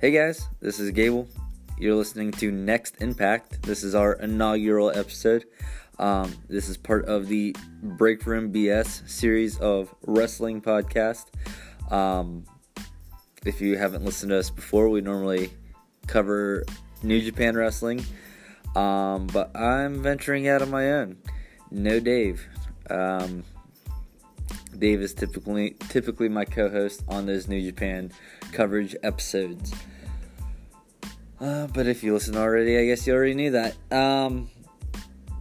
Hey 0.00 0.12
guys, 0.12 0.48
this 0.62 0.80
is 0.80 0.92
Gable. 0.92 1.28
You're 1.76 1.94
listening 1.94 2.32
to 2.32 2.50
Next 2.50 3.02
Impact. 3.02 3.60
This 3.64 3.84
is 3.84 3.94
our 3.94 4.14
inaugural 4.14 4.88
episode. 4.88 5.44
Um, 5.98 6.34
this 6.48 6.70
is 6.70 6.78
part 6.78 7.04
of 7.04 7.28
the 7.28 7.54
Break 7.82 8.24
Room 8.24 8.50
BS 8.50 9.06
series 9.06 9.58
of 9.58 9.94
wrestling 10.06 10.62
podcast. 10.62 11.26
Um, 11.92 12.46
if 13.44 13.60
you 13.60 13.76
haven't 13.76 14.02
listened 14.02 14.30
to 14.30 14.38
us 14.38 14.48
before, 14.48 14.88
we 14.88 15.02
normally 15.02 15.50
cover 16.06 16.64
New 17.02 17.20
Japan 17.20 17.54
Wrestling, 17.54 18.02
um, 18.76 19.26
but 19.26 19.54
I'm 19.54 20.02
venturing 20.02 20.48
out 20.48 20.62
on 20.62 20.70
my 20.70 20.92
own. 20.92 21.18
No 21.70 22.00
Dave. 22.00 22.48
Um, 22.88 23.44
Dave 24.78 25.02
is 25.02 25.12
typically 25.12 25.72
typically 25.90 26.30
my 26.30 26.46
co-host 26.46 27.04
on 27.06 27.26
those 27.26 27.48
New 27.48 27.60
Japan 27.60 28.10
coverage 28.52 28.96
episodes. 29.02 29.72
Uh, 31.40 31.66
but 31.68 31.86
if 31.86 32.02
you 32.02 32.12
listen 32.12 32.36
already, 32.36 32.78
I 32.78 32.86
guess 32.86 33.06
you 33.06 33.14
already 33.14 33.34
knew 33.34 33.52
that. 33.52 33.74
Um, 33.90 34.50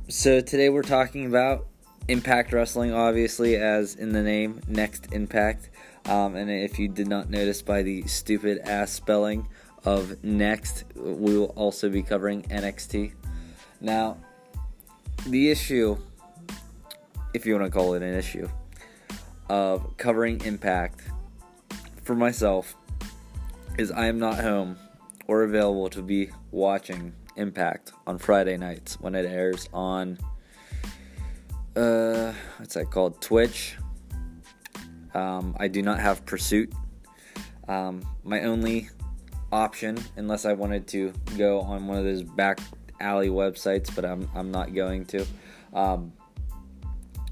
so 0.07 0.39
today 0.39 0.69
we're 0.69 0.81
talking 0.81 1.25
about 1.25 1.67
Impact 2.07 2.53
Wrestling, 2.53 2.93
obviously, 2.93 3.55
as 3.57 3.95
in 3.95 4.13
the 4.13 4.23
name, 4.23 4.61
Next 4.67 5.13
Impact. 5.13 5.69
Um, 6.05 6.35
and 6.35 6.49
if 6.49 6.79
you 6.79 6.87
did 6.87 7.07
not 7.07 7.29
notice 7.29 7.61
by 7.61 7.83
the 7.83 8.07
stupid 8.07 8.59
ass 8.59 8.91
spelling 8.91 9.47
of 9.85 10.23
Next, 10.23 10.85
we 10.95 11.37
will 11.37 11.53
also 11.55 11.89
be 11.89 12.01
covering 12.01 12.43
NXT. 12.43 13.13
Now, 13.81 14.17
the 15.27 15.51
issue, 15.51 15.97
if 17.33 17.45
you 17.45 17.53
want 17.53 17.65
to 17.65 17.77
call 17.77 17.93
it 17.93 18.01
an 18.01 18.15
issue, 18.15 18.49
of 19.49 19.97
covering 19.97 20.41
Impact 20.45 21.01
for 22.03 22.15
myself 22.15 22.75
is 23.79 23.91
I 23.91 24.07
am 24.07 24.19
not 24.19 24.41
home 24.41 24.77
or 25.25 25.43
available 25.43 25.89
to 25.91 26.01
be 26.01 26.31
watching 26.51 27.13
Impact 27.37 27.93
on 28.05 28.17
Friday 28.17 28.57
nights 28.57 28.99
when 28.99 29.15
it 29.15 29.25
airs 29.25 29.69
on 29.71 30.17
uh 31.77 32.33
what's 32.57 32.73
that 32.73 32.91
called 32.91 33.21
Twitch. 33.21 33.77
Um, 35.13 35.55
I 35.57 35.69
do 35.69 35.81
not 35.81 36.01
have 36.01 36.25
Pursuit. 36.25 36.73
Um, 37.69 38.01
my 38.25 38.41
only 38.41 38.89
option, 39.49 39.97
unless 40.17 40.43
I 40.43 40.51
wanted 40.51 40.85
to 40.89 41.13
go 41.37 41.61
on 41.61 41.87
one 41.87 41.97
of 41.97 42.03
those 42.03 42.23
back 42.23 42.59
alley 42.99 43.29
websites, 43.29 43.95
but 43.95 44.03
I'm 44.03 44.29
I'm 44.35 44.51
not 44.51 44.73
going 44.73 45.05
to. 45.05 45.25
Um, 45.73 46.11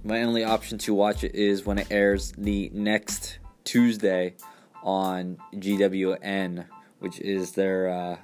my 0.06 0.24
only 0.24 0.46
option 0.46 0.78
to 0.78 0.94
watch 0.94 1.26
it 1.26 1.36
is 1.36 1.66
when 1.66 1.78
it 1.78 1.88
airs 1.92 2.32
the 2.38 2.72
next 2.74 3.40
Tuesday 3.66 4.36
on 4.84 5.38
GWN, 5.56 6.66
which 7.00 7.20
is 7.20 7.52
their 7.52 7.90
uh, 7.90 8.18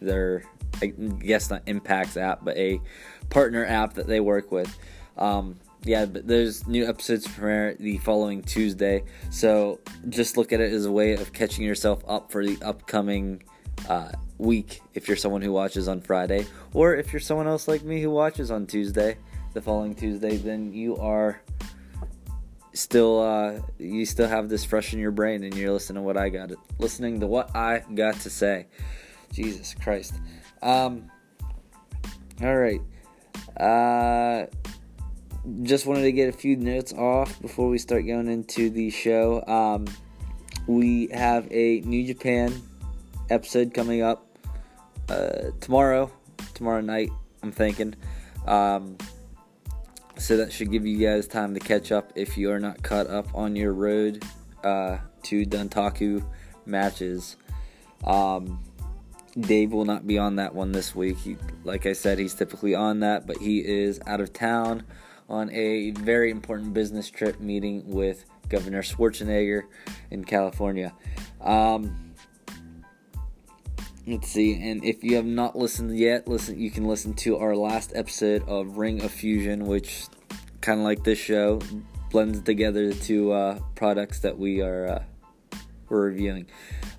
their 0.00 0.44
I 0.80 0.86
guess 0.86 1.50
not 1.50 1.64
Impact's 1.66 2.16
app, 2.16 2.44
but 2.44 2.56
a 2.56 2.80
partner 3.28 3.64
app 3.64 3.94
that 3.94 4.06
they 4.06 4.20
work 4.20 4.50
with. 4.50 4.76
Um, 5.16 5.56
yeah, 5.84 6.04
but 6.04 6.26
there's 6.26 6.66
new 6.66 6.86
episodes 6.86 7.26
premiere 7.26 7.74
the 7.78 7.98
following 7.98 8.42
Tuesday, 8.42 9.04
so 9.30 9.80
just 10.08 10.36
look 10.36 10.52
at 10.52 10.60
it 10.60 10.72
as 10.72 10.84
a 10.84 10.92
way 10.92 11.14
of 11.14 11.32
catching 11.32 11.64
yourself 11.64 12.02
up 12.06 12.30
for 12.30 12.44
the 12.44 12.62
upcoming 12.62 13.42
uh, 13.88 14.12
week 14.38 14.82
if 14.94 15.08
you're 15.08 15.16
someone 15.16 15.40
who 15.40 15.52
watches 15.52 15.88
on 15.88 16.00
Friday, 16.00 16.46
or 16.74 16.94
if 16.94 17.12
you're 17.12 17.20
someone 17.20 17.46
else 17.46 17.66
like 17.66 17.82
me 17.82 18.02
who 18.02 18.10
watches 18.10 18.50
on 18.50 18.66
Tuesday, 18.66 19.16
the 19.54 19.62
following 19.62 19.94
Tuesday, 19.94 20.36
then 20.36 20.72
you 20.72 20.96
are 20.96 21.40
still 22.72 23.20
uh, 23.20 23.60
you 23.78 24.04
still 24.06 24.28
have 24.28 24.48
this 24.48 24.64
fresh 24.64 24.92
in 24.92 24.98
your 24.98 25.10
brain 25.10 25.44
and 25.44 25.54
you're 25.54 25.72
listening 25.72 25.96
to 25.96 26.02
what 26.02 26.16
I 26.16 26.28
got 26.28 26.50
listening 26.78 27.20
to 27.20 27.26
what 27.26 27.54
I 27.54 27.82
got 27.94 28.20
to 28.20 28.30
say. 28.30 28.66
Jesus 29.32 29.74
Christ. 29.74 30.14
Um, 30.62 31.10
all 32.42 32.56
right. 32.56 32.80
Uh, 33.56 34.46
just 35.62 35.86
wanted 35.86 36.02
to 36.02 36.12
get 36.12 36.28
a 36.28 36.32
few 36.32 36.56
notes 36.56 36.92
off 36.92 37.40
before 37.40 37.68
we 37.68 37.78
start 37.78 38.06
going 38.06 38.28
into 38.28 38.70
the 38.70 38.90
show. 38.90 39.44
Um, 39.46 39.86
we 40.66 41.08
have 41.08 41.46
a 41.50 41.80
New 41.80 42.06
Japan 42.06 42.52
episode 43.30 43.72
coming 43.72 44.02
up 44.02 44.26
uh, 45.08 45.50
tomorrow, 45.60 46.10
tomorrow 46.54 46.80
night. 46.80 47.10
I'm 47.42 47.52
thinking. 47.52 47.94
Um, 48.46 48.96
so 50.20 50.36
that 50.36 50.52
should 50.52 50.70
give 50.70 50.86
you 50.86 50.98
guys 50.98 51.26
time 51.26 51.54
to 51.54 51.60
catch 51.60 51.90
up 51.90 52.12
if 52.14 52.36
you 52.36 52.50
are 52.50 52.60
not 52.60 52.82
caught 52.82 53.06
up 53.06 53.26
on 53.34 53.56
your 53.56 53.72
road 53.72 54.22
uh, 54.62 54.98
to 55.22 55.46
Dontaku 55.46 56.22
matches. 56.66 57.36
Um, 58.04 58.62
Dave 59.38 59.72
will 59.72 59.86
not 59.86 60.06
be 60.06 60.18
on 60.18 60.36
that 60.36 60.54
one 60.54 60.72
this 60.72 60.94
week. 60.94 61.16
He, 61.16 61.38
like 61.64 61.86
I 61.86 61.94
said, 61.94 62.18
he's 62.18 62.34
typically 62.34 62.74
on 62.74 63.00
that, 63.00 63.26
but 63.26 63.38
he 63.38 63.60
is 63.60 63.98
out 64.06 64.20
of 64.20 64.32
town 64.32 64.82
on 65.28 65.48
a 65.52 65.92
very 65.92 66.30
important 66.30 66.74
business 66.74 67.08
trip 67.08 67.40
meeting 67.40 67.88
with 67.88 68.26
Governor 68.50 68.82
Schwarzenegger 68.82 69.62
in 70.10 70.24
California. 70.24 70.92
Um, 71.40 72.09
let's 74.10 74.28
see, 74.28 74.60
and 74.60 74.84
if 74.84 75.04
you 75.04 75.16
have 75.16 75.24
not 75.24 75.56
listened 75.56 75.96
yet, 75.96 76.26
listen. 76.26 76.58
You 76.58 76.70
can 76.70 76.84
listen 76.84 77.14
to 77.14 77.38
our 77.38 77.54
last 77.54 77.92
episode 77.94 78.46
of 78.48 78.76
Ring 78.76 79.02
of 79.02 79.10
Fusion, 79.10 79.66
which 79.66 80.06
kind 80.60 80.80
of 80.80 80.84
like 80.84 81.04
this 81.04 81.18
show 81.18 81.60
blends 82.10 82.40
together 82.40 82.88
the 82.88 82.94
two 82.94 83.32
uh, 83.32 83.58
products 83.76 84.20
that 84.20 84.36
we 84.38 84.62
are 84.62 84.88
uh, 84.88 85.58
we're 85.88 86.06
reviewing, 86.06 86.46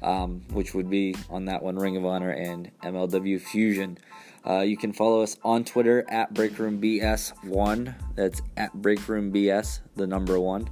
um, 0.01 0.41
which 0.51 0.73
would 0.73 0.89
be 0.89 1.15
on 1.29 1.45
that 1.45 1.61
one 1.61 1.75
Ring 1.75 1.97
of 1.97 2.05
Honor 2.05 2.31
and 2.31 2.71
MLW 2.83 3.41
Fusion. 3.41 3.97
Uh, 4.47 4.59
you 4.59 4.77
can 4.77 4.93
follow 4.93 5.21
us 5.21 5.37
on 5.43 5.63
Twitter 5.63 6.05
at 6.09 6.33
BreakroomBS1. 6.33 7.95
That's 8.15 8.41
at 8.57 8.73
BreakroomBS, 8.75 9.81
the 9.95 10.07
number 10.07 10.39
one. 10.39 10.69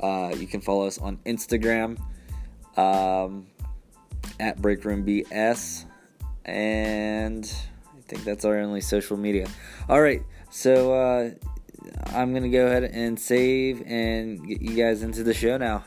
Uh, 0.00 0.34
you 0.36 0.46
can 0.46 0.60
follow 0.60 0.86
us 0.86 0.98
on 0.98 1.18
Instagram 1.24 1.98
um, 2.76 3.46
at 4.40 4.60
Break 4.60 4.84
Room 4.84 5.04
BreakroomBS. 5.04 5.84
And 6.44 7.44
I 7.96 8.00
think 8.08 8.24
that's 8.24 8.44
our 8.44 8.58
only 8.58 8.80
social 8.80 9.16
media. 9.16 9.48
All 9.88 10.00
right, 10.00 10.22
so 10.50 10.94
uh, 10.94 11.30
I'm 12.06 12.30
going 12.30 12.44
to 12.44 12.48
go 12.48 12.66
ahead 12.66 12.84
and 12.84 13.18
save 13.18 13.82
and 13.86 14.46
get 14.46 14.60
you 14.62 14.76
guys 14.76 15.02
into 15.02 15.22
the 15.22 15.34
show 15.34 15.56
now. 15.56 15.84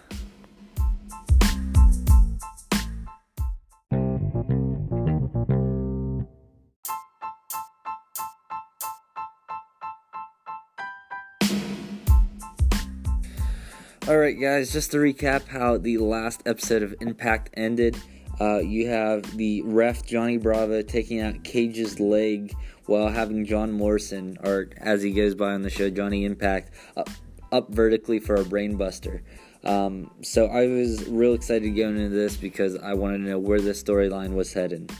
Alright, 14.09 14.41
guys, 14.41 14.73
just 14.73 14.89
to 14.91 14.97
recap 14.97 15.49
how 15.49 15.77
the 15.77 15.99
last 15.99 16.41
episode 16.47 16.81
of 16.81 16.95
Impact 16.99 17.51
ended. 17.53 17.95
Uh, 18.39 18.59
you 18.59 18.87
have 18.87 19.35
the 19.35 19.61
ref 19.63 20.05
Johnny 20.05 20.37
Bravo 20.37 20.81
taking 20.81 21.19
out 21.19 21.43
Cage's 21.43 21.99
leg 21.99 22.55
while 22.85 23.09
having 23.09 23.45
John 23.45 23.71
Morrison, 23.71 24.37
or 24.43 24.69
as 24.77 25.03
he 25.03 25.11
goes 25.11 25.35
by 25.35 25.53
on 25.53 25.61
the 25.61 25.69
show, 25.69 25.89
Johnny 25.89 26.25
Impact, 26.25 26.73
up, 26.95 27.09
up 27.51 27.69
vertically 27.69 28.19
for 28.19 28.35
a 28.35 28.43
brainbuster. 28.43 29.21
Um, 29.63 30.09
so 30.21 30.47
I 30.47 30.67
was 30.67 31.07
real 31.09 31.33
excited 31.33 31.75
going 31.75 31.97
into 31.97 32.15
this 32.15 32.37
because 32.37 32.77
I 32.77 32.93
wanted 32.93 33.19
to 33.19 33.23
know 33.25 33.39
where 33.39 33.59
this 33.59 33.83
storyline 33.83 34.33
was 34.33 34.53
headed. 34.53 34.91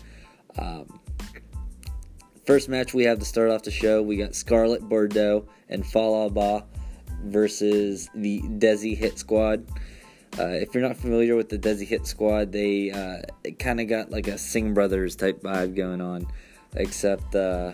Um, 0.57 0.99
first 2.45 2.67
match 2.67 2.94
we 2.94 3.03
have 3.05 3.19
to 3.19 3.25
start 3.25 3.51
off 3.51 3.63
the 3.63 3.72
show, 3.72 4.01
we 4.01 4.17
got 4.17 4.35
Scarlett 4.35 4.81
Bordeaux 4.81 5.47
and 5.69 5.85
Fallah 5.85 6.29
Bahh 6.29 6.63
versus 7.23 8.09
the 8.16 8.41
Desi 8.41 8.97
Hit 8.97 9.17
Squad. 9.17 9.66
Uh, 10.37 10.47
if 10.47 10.73
you're 10.73 10.87
not 10.87 10.96
familiar 10.96 11.35
with 11.35 11.49
the 11.49 11.58
Desi 11.58 11.85
Hit 11.85 12.05
Squad, 12.05 12.52
they 12.52 12.91
uh, 12.91 13.52
kind 13.58 13.81
of 13.81 13.87
got 13.87 14.11
like 14.11 14.28
a 14.28 14.37
Singh 14.37 14.73
Brothers 14.73 15.16
type 15.16 15.41
vibe 15.41 15.76
going 15.76 16.02
on, 16.02 16.28
except 16.76 17.35
uh, 17.35 17.73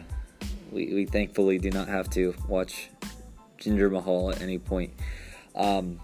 we, 0.72 0.94
we 0.94 1.06
thankfully 1.06 1.60
do 1.60 1.69
not 1.69 1.88
have 1.88 2.10
to 2.12 2.34
watch 2.48 2.90
Jinder 3.60 3.92
Mahal 3.92 4.31
at 4.31 4.42
any 4.42 4.57
point. 4.57 4.94
Um, 5.54 6.00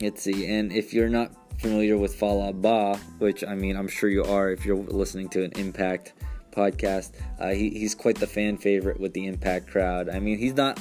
let's 0.00 0.22
see, 0.22 0.46
and 0.46 0.72
if 0.72 0.92
you're 0.92 1.08
not 1.08 1.32
familiar 1.60 1.96
with 1.96 2.14
Fallah 2.14 2.52
Bahh, 2.52 2.98
which 3.18 3.44
I 3.44 3.54
mean 3.54 3.76
I'm 3.76 3.88
sure 3.88 4.08
you 4.08 4.24
are 4.24 4.50
if 4.50 4.64
you're 4.64 4.76
listening 4.76 5.28
to 5.30 5.44
an 5.44 5.52
Impact 5.52 6.14
podcast, 6.50 7.12
uh, 7.38 7.50
he, 7.50 7.70
he's 7.70 7.94
quite 7.94 8.16
the 8.16 8.26
fan 8.26 8.56
favorite 8.56 9.00
with 9.00 9.12
the 9.12 9.26
Impact 9.26 9.68
crowd. 9.68 10.08
I 10.08 10.18
mean 10.18 10.38
he's 10.38 10.54
not 10.54 10.80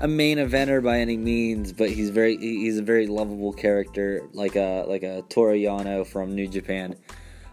a 0.00 0.08
main 0.08 0.38
eventer 0.38 0.82
by 0.82 0.98
any 0.98 1.16
means, 1.16 1.72
but 1.72 1.90
he's 1.90 2.10
very 2.10 2.36
he's 2.36 2.78
a 2.78 2.82
very 2.82 3.06
lovable 3.06 3.52
character, 3.52 4.22
like 4.32 4.56
a 4.56 4.84
like 4.86 5.02
a 5.02 5.22
Toru 5.28 5.56
Yano 5.56 6.06
from 6.06 6.34
New 6.34 6.48
Japan, 6.48 6.96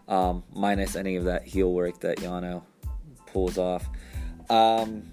um, 0.07 0.43
minus 0.53 0.95
any 0.95 1.15
of 1.15 1.25
that 1.25 1.43
heel 1.43 1.71
work 1.71 1.99
that 2.01 2.17
Yano 2.17 2.63
pulls 3.27 3.57
off. 3.57 3.87
Um, 4.49 5.11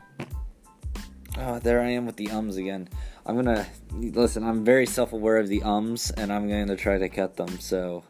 oh, 1.37 1.59
there 1.59 1.81
I 1.81 1.91
am 1.91 2.07
with 2.07 2.17
the 2.17 2.31
ums 2.31 2.57
again. 2.57 2.89
I'm 3.27 3.37
gonna 3.37 3.67
listen. 3.93 4.43
I'm 4.43 4.65
very 4.65 4.87
self 4.87 5.13
aware 5.13 5.37
of 5.37 5.49
the 5.49 5.63
ums, 5.63 6.11
and 6.11 6.33
I'm 6.33 6.49
going 6.49 6.67
to 6.69 6.77
try 6.77 6.99
to 6.99 7.09
cut 7.09 7.37
them. 7.37 7.61
So 7.61 8.05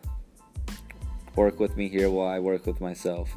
work 1.34 1.58
with 1.58 1.76
me 1.76 1.88
here 1.88 2.08
while 2.10 2.28
I 2.28 2.38
work 2.38 2.66
with 2.66 2.80
myself. 2.80 3.30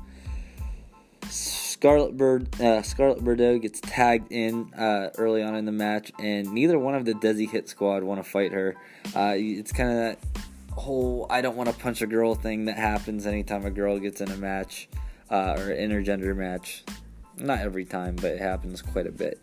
Scarlet 1.81 2.15
Bird, 2.15 2.61
uh, 2.61 2.83
Scarlett 2.83 3.23
Bordeaux 3.23 3.57
gets 3.57 3.79
tagged 3.81 4.31
in 4.31 4.71
uh, 4.75 5.09
early 5.17 5.41
on 5.41 5.55
in 5.55 5.65
the 5.65 5.71
match, 5.71 6.11
and 6.19 6.53
neither 6.53 6.77
one 6.77 6.93
of 6.93 7.05
the 7.05 7.13
Desi 7.13 7.49
Hit 7.49 7.67
Squad 7.67 8.03
want 8.03 8.23
to 8.23 8.29
fight 8.29 8.51
her. 8.51 8.75
Uh, 9.15 9.33
it's 9.35 9.71
kind 9.71 9.89
of 9.89 9.95
that 9.95 10.19
whole 10.73 11.25
"I 11.27 11.41
don't 11.41 11.57
want 11.57 11.69
to 11.69 11.75
punch 11.75 12.03
a 12.03 12.05
girl" 12.05 12.35
thing 12.35 12.65
that 12.65 12.77
happens 12.77 13.25
anytime 13.25 13.65
a 13.65 13.71
girl 13.71 13.97
gets 13.97 14.21
in 14.21 14.29
a 14.29 14.37
match 14.37 14.89
uh, 15.31 15.55
or 15.57 15.75
intergender 15.75 16.35
match. 16.37 16.83
Not 17.37 17.57
every 17.57 17.85
time, 17.85 18.15
but 18.15 18.33
it 18.33 18.41
happens 18.41 18.83
quite 18.83 19.07
a 19.07 19.11
bit. 19.11 19.41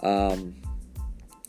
Um, 0.00 0.56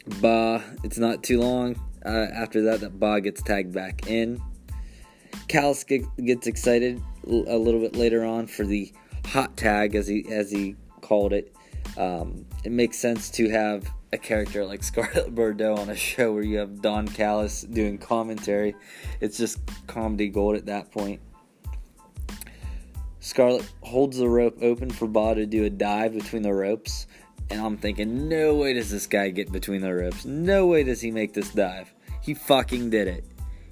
Bahh, 0.08 0.64
it's 0.86 0.98
not 0.98 1.24
too 1.24 1.42
long 1.42 1.76
uh, 2.06 2.28
after 2.34 2.62
that 2.62 2.80
that 2.80 3.02
Bahh 3.02 3.22
gets 3.22 3.42
tagged 3.42 3.74
back 3.74 4.08
in. 4.08 4.42
Callis 5.50 5.84
gets 5.84 6.48
excited 6.48 7.02
a 7.28 7.58
little 7.58 7.82
bit 7.82 7.98
later 7.98 8.24
on 8.24 8.48
for 8.48 8.66
the 8.66 8.94
hot 9.26 9.56
tag, 9.58 9.96
as 9.96 10.08
he 10.08 10.26
as 10.30 10.52
he 10.52 10.76
called 11.02 11.34
it. 11.34 11.56
Um, 11.98 12.46
it 12.64 12.72
makes 12.72 12.98
sense 12.98 13.30
to 13.32 13.50
have 13.50 13.88
a 14.14 14.18
character 14.18 14.66
like 14.66 14.84
Scarlett 14.90 15.34
Bordeaux 15.34 15.76
on 15.76 15.90
a 15.90 15.96
show 15.96 16.34
where 16.34 16.44
you 16.44 16.58
have 16.58 16.82
Don 16.82 17.08
Callis 17.08 17.62
doing 17.62 17.98
commentary. 17.98 18.76
It's 19.20 19.38
just 19.38 19.60
comedy 19.88 20.30
gold 20.30 20.56
at 20.56 20.66
that 20.68 20.92
point. 20.92 21.22
Scarlett 23.20 23.66
holds 23.82 24.18
the 24.18 24.28
rope 24.28 24.58
open 24.62 24.90
for 24.90 25.08
Bahh 25.08 25.36
to 25.36 25.46
do 25.46 25.64
a 25.64 25.70
dive 25.70 26.14
between 26.14 26.42
the 26.42 26.54
ropes. 26.54 27.08
And 27.50 27.62
I'm 27.62 27.78
thinking, 27.78 28.28
no 28.28 28.56
way 28.56 28.74
does 28.74 28.90
this 28.90 29.08
guy 29.08 29.30
get 29.30 29.52
between 29.52 29.82
the 29.82 29.94
ropes. 29.94 30.26
No 30.26 30.68
way 30.68 30.84
does 30.84 31.02
he 31.02 31.12
make 31.12 31.34
this 31.34 31.50
dive. 31.52 31.94
He 32.22 32.34
fucking 32.34 32.90
did 32.90 33.08
it. 33.08 33.26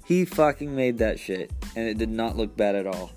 He 0.06 0.24
fucking 0.24 0.74
made 0.74 0.98
that 0.98 1.18
shit. 1.18 1.52
And 1.76 1.86
it 1.86 1.98
did 1.98 2.10
not 2.10 2.36
look 2.36 2.56
bad 2.56 2.74
at 2.74 2.86
all. 2.86 3.10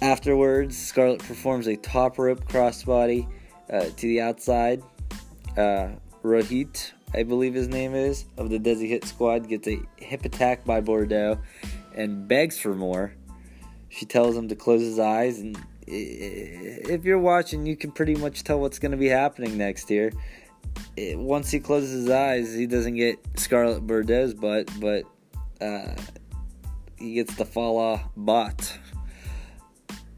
Afterwards, 0.00 0.76
Scarlett 0.76 1.20
performs 1.20 1.66
a 1.66 1.76
top 1.76 2.18
rope 2.18 2.44
crossbody 2.48 3.28
uh, 3.70 3.84
to 3.84 4.06
the 4.06 4.20
outside. 4.20 4.82
Uh, 5.56 5.88
Rohit, 6.22 6.92
I 7.14 7.24
believe 7.24 7.54
his 7.54 7.68
name 7.68 7.94
is, 7.94 8.26
of 8.36 8.48
the 8.48 8.58
Desi 8.58 8.88
Hit 8.88 9.04
Squad, 9.04 9.48
gets 9.48 9.66
a 9.66 9.80
hip 9.96 10.24
attack 10.24 10.64
by 10.64 10.80
Bordeaux 10.80 11.38
and 11.94 12.28
begs 12.28 12.58
for 12.58 12.74
more. 12.74 13.12
She 13.88 14.06
tells 14.06 14.36
him 14.36 14.48
to 14.48 14.54
close 14.54 14.82
his 14.82 14.98
eyes, 14.98 15.40
and 15.40 15.58
if 15.86 17.04
you're 17.04 17.18
watching, 17.18 17.66
you 17.66 17.76
can 17.76 17.90
pretty 17.90 18.14
much 18.14 18.44
tell 18.44 18.60
what's 18.60 18.78
going 18.78 18.92
to 18.92 18.98
be 18.98 19.08
happening 19.08 19.56
next 19.58 19.88
here. 19.88 20.12
once 20.96 21.50
he 21.50 21.58
closes 21.58 22.02
his 22.02 22.10
eyes, 22.10 22.54
he 22.54 22.66
doesn't 22.66 22.94
get 22.94 23.18
Scarlett 23.36 23.86
Bordeaux's 23.86 24.34
butt, 24.34 24.70
but 24.78 25.04
uh, 25.60 25.94
he 26.98 27.14
gets 27.14 27.34
the 27.34 27.44
Fallah 27.44 28.10
bot. 28.16 28.78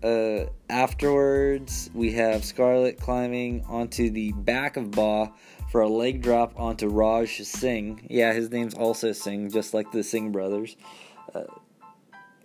Uh, 0.02 0.46
afterwards, 0.70 1.90
we 1.92 2.12
have 2.12 2.44
Scarlett 2.44 2.98
climbing 2.98 3.64
onto 3.68 4.10
the 4.10 4.32
back 4.32 4.76
of 4.76 4.90
Bahh 4.90 5.30
for 5.70 5.82
a 5.82 5.88
leg 5.88 6.22
drop 6.22 6.58
onto 6.58 6.88
Raj 6.88 7.40
Singh. 7.42 8.06
Yeah, 8.08 8.32
his 8.32 8.50
name's 8.50 8.74
also 8.74 9.12
Singh, 9.12 9.50
just 9.50 9.74
like 9.74 9.92
the 9.92 10.02
Singh 10.02 10.32
brothers. 10.32 10.76
Uh, 11.34 11.44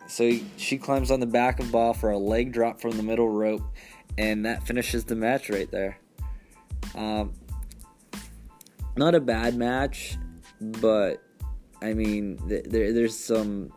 so 0.08 0.32
she 0.58 0.78
climbs 0.78 1.12
on 1.12 1.20
the 1.20 1.26
back 1.26 1.60
of 1.60 1.72
Bahh 1.72 1.94
for 1.94 2.12
a 2.12 2.18
leg 2.18 2.52
drop 2.52 2.82
from 2.82 2.92
the 2.92 3.04
middle 3.04 3.30
rope, 3.30 3.64
and 4.18 4.46
that 4.46 4.68
finishes 4.68 5.06
the 5.06 5.16
match 5.16 5.50
right 5.50 5.72
there. 5.72 5.98
Um, 6.94 7.34
not 8.98 9.16
a 9.16 9.22
bad 9.22 9.56
match, 9.56 10.18
but 10.60 11.24
I 11.82 11.94
mean, 11.94 12.38
th- 12.50 12.66
there, 12.66 12.94
there's 12.94 13.18
some 13.18 13.72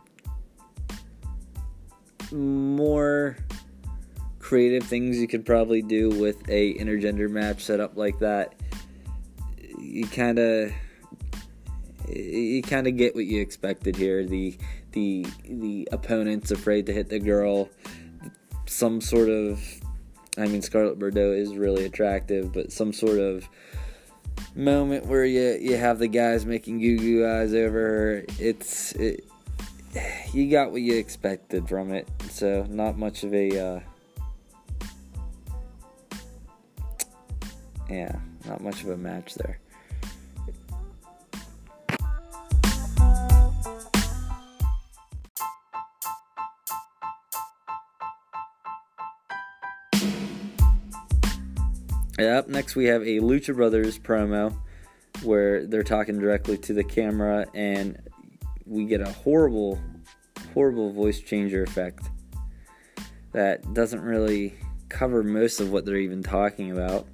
more 2.31 3.37
creative 4.49 4.81
things 4.81 5.19
you 5.19 5.27
could 5.27 5.45
probably 5.45 5.83
do 5.83 6.09
with 6.09 6.49
a 6.49 6.73
intergender 6.79 7.29
match 7.29 7.63
set 7.63 7.79
up 7.79 7.95
like 7.95 8.17
that. 8.17 8.55
You 9.77 10.07
kind 10.07 10.39
of 10.39 10.71
you 12.07 12.63
kind 12.63 12.87
of 12.87 12.97
get 12.97 13.13
what 13.13 13.25
you 13.25 13.41
expected 13.41 13.95
here. 13.95 14.25
The 14.25 14.57
the 14.93 15.23
the 15.47 15.87
opponent's 15.91 16.49
afraid 16.49 16.87
to 16.87 16.93
hit 16.93 17.09
the 17.09 17.19
girl. 17.19 17.69
Some 18.65 19.01
sort 19.01 19.29
of, 19.29 19.61
I 20.35 20.47
mean, 20.47 20.63
Scarlett 20.63 20.97
Bordeaux 20.97 21.31
is 21.31 21.55
really 21.55 21.85
attractive, 21.85 22.51
but 22.51 22.71
some 22.71 22.91
sort 22.91 23.19
of 23.19 23.47
moment 24.55 25.05
where 25.05 25.25
you 25.25 25.59
you 25.61 25.77
have 25.77 25.99
the 25.99 26.07
guys 26.07 26.47
making 26.47 26.79
goo 26.79 26.97
goo 26.97 27.27
eyes 27.27 27.53
over 27.53 27.79
her. 27.79 28.25
It's 28.39 28.93
it, 28.93 29.29
you 30.33 30.49
got 30.49 30.71
what 30.71 30.81
you 30.81 30.95
expected 30.95 31.69
from 31.69 31.93
it. 31.93 32.09
So 32.31 32.65
not 32.67 32.97
much 32.97 33.23
of 33.23 33.31
a. 33.35 33.75
Uh, 33.75 33.79
yeah, 37.89 38.15
not 38.45 38.61
much 38.61 38.83
of 38.83 38.89
a 38.89 38.97
match 38.97 39.35
there. 39.35 39.59
Up 52.19 52.47
next, 52.47 52.75
we 52.75 52.85
have 52.85 53.01
a 53.01 53.19
Lucha 53.19 53.55
Brothers 53.55 53.97
promo 53.99 54.55
where 55.23 55.65
they're 55.65 55.83
talking 55.83 56.19
directly 56.19 56.57
to 56.57 56.73
the 56.73 56.83
camera, 56.83 57.45
and 57.53 57.97
we 58.65 58.85
get 58.85 59.01
a 59.01 59.11
horrible, 59.11 59.79
horrible 60.53 60.91
voice 60.91 61.19
changer 61.19 61.63
effect 61.63 62.09
that 63.31 63.73
doesn't 63.73 64.01
really 64.01 64.55
cover 64.89 65.23
most 65.23 65.59
of 65.59 65.71
what 65.71 65.85
they're 65.85 65.97
even 65.97 66.23
talking 66.23 66.71
about. 66.71 67.07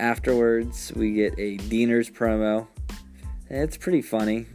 Afterwards, 0.00 0.92
we 0.94 1.12
get 1.12 1.34
a 1.38 1.56
Deaner's 1.56 2.10
promo. 2.10 2.66
It's 3.50 3.76
pretty 3.76 4.02
funny. 4.02 4.46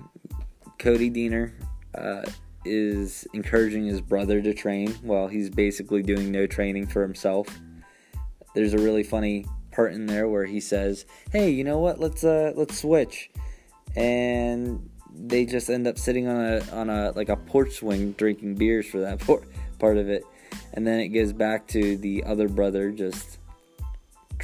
Cody 0.80 1.10
Deaner 1.10 1.54
uh, 1.96 2.24
is 2.66 3.28
encouraging 3.34 3.86
his 3.86 4.02
brother 4.02 4.42
to 4.42 4.54
train 4.54 4.92
while 5.02 5.28
he's 5.28 5.50
basically 5.50 6.02
doing 6.02 6.32
no 6.32 6.48
training 6.48 6.88
for 6.88 7.02
himself 7.02 7.48
there's 8.54 8.74
a 8.74 8.78
really 8.78 9.04
funny 9.04 9.46
part 9.72 9.94
in 9.94 10.06
there 10.06 10.28
where 10.28 10.46
he 10.46 10.60
says, 10.60 11.06
"Hey, 11.32 11.50
you 11.50 11.64
know 11.64 11.80
what? 11.80 12.00
Let's 12.00 12.24
uh 12.24 12.54
let's 12.56 12.80
switch." 12.80 13.32
And 13.96 14.90
they 15.16 15.46
just 15.46 15.70
end 15.70 15.88
up 15.88 15.98
sitting 15.98 16.28
on 16.28 16.38
a 16.38 16.62
on 16.72 16.90
a 16.90 17.12
like 17.12 17.30
a 17.30 17.36
porch 17.36 17.74
swing 17.74 18.14
drinking 18.14 18.56
beers 18.56 18.88
for 18.88 19.00
that 19.00 19.20
part 19.80 19.98
of 19.98 20.10
it. 20.10 20.24
And 20.74 20.86
then 20.86 21.00
it 21.00 21.10
goes 21.10 21.34
back 21.34 21.68
to 21.68 21.98
the 21.98 22.24
other 22.24 22.48
brother 22.48 22.92
just 22.92 23.40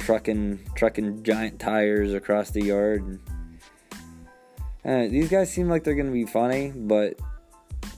trucking 0.00 0.58
trucking 0.74 1.22
giant 1.22 1.60
tires 1.60 2.12
across 2.12 2.50
the 2.50 2.62
yard 2.62 3.02
and 3.02 3.20
uh, 4.84 5.10
these 5.10 5.28
guys 5.28 5.52
seem 5.52 5.68
like 5.68 5.84
they're 5.84 5.94
going 5.94 6.06
to 6.06 6.12
be 6.12 6.24
funny, 6.24 6.72
but 6.74 7.20